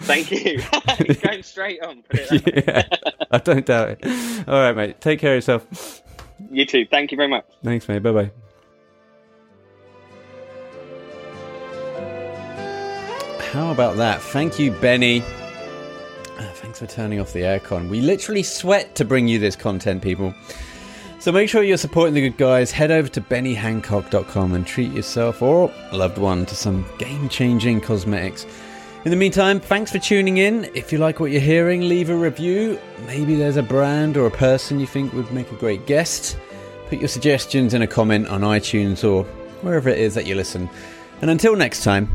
Thank 0.00 0.30
you. 0.30 0.62
going 1.22 1.42
straight 1.42 1.82
on. 1.82 2.02
yeah, 2.46 2.88
I 3.30 3.38
don't 3.38 3.66
doubt 3.66 3.98
it. 4.00 4.48
All 4.48 4.54
right, 4.54 4.74
mate. 4.74 5.00
Take 5.00 5.20
care 5.20 5.32
of 5.32 5.36
yourself. 5.36 6.02
You 6.50 6.64
too. 6.64 6.86
Thank 6.90 7.12
you 7.12 7.16
very 7.16 7.28
much. 7.28 7.44
Thanks, 7.62 7.86
mate. 7.88 8.02
Bye 8.02 8.12
bye. 8.12 8.30
How 13.52 13.72
about 13.72 13.96
that? 13.96 14.22
Thank 14.22 14.58
you, 14.58 14.70
Benny. 14.70 15.20
Uh, 15.20 16.52
thanks 16.54 16.78
for 16.78 16.86
turning 16.86 17.20
off 17.20 17.32
the 17.32 17.40
aircon. 17.40 17.90
We 17.90 18.00
literally 18.00 18.42
sweat 18.42 18.94
to 18.94 19.04
bring 19.04 19.28
you 19.28 19.38
this 19.38 19.56
content, 19.56 20.02
people. 20.02 20.32
So 21.20 21.30
make 21.32 21.50
sure 21.50 21.62
you're 21.62 21.76
supporting 21.76 22.14
the 22.14 22.22
good 22.22 22.38
guys. 22.38 22.70
Head 22.72 22.90
over 22.90 23.06
to 23.08 23.20
bennyhancock.com 23.20 24.54
and 24.54 24.66
treat 24.66 24.90
yourself 24.90 25.42
or 25.42 25.70
a 25.90 25.96
loved 25.96 26.16
one 26.16 26.46
to 26.46 26.54
some 26.54 26.86
game 26.96 27.28
changing 27.28 27.82
cosmetics. 27.82 28.46
In 29.04 29.10
the 29.10 29.18
meantime, 29.18 29.60
thanks 29.60 29.92
for 29.92 29.98
tuning 29.98 30.38
in. 30.38 30.70
If 30.72 30.90
you 30.90 30.98
like 30.98 31.20
what 31.20 31.30
you're 31.30 31.42
hearing, 31.42 31.82
leave 31.82 32.08
a 32.08 32.16
review. 32.16 32.80
Maybe 33.06 33.34
there's 33.34 33.58
a 33.58 33.62
brand 33.62 34.16
or 34.16 34.24
a 34.26 34.30
person 34.30 34.80
you 34.80 34.86
think 34.86 35.12
would 35.12 35.30
make 35.30 35.52
a 35.52 35.56
great 35.56 35.86
guest. 35.86 36.38
Put 36.88 37.00
your 37.00 37.08
suggestions 37.08 37.74
in 37.74 37.82
a 37.82 37.86
comment 37.86 38.28
on 38.28 38.40
iTunes 38.40 39.06
or 39.06 39.24
wherever 39.60 39.90
it 39.90 39.98
is 39.98 40.14
that 40.14 40.24
you 40.24 40.34
listen. 40.34 40.70
And 41.20 41.30
until 41.30 41.54
next 41.54 41.84
time, 41.84 42.10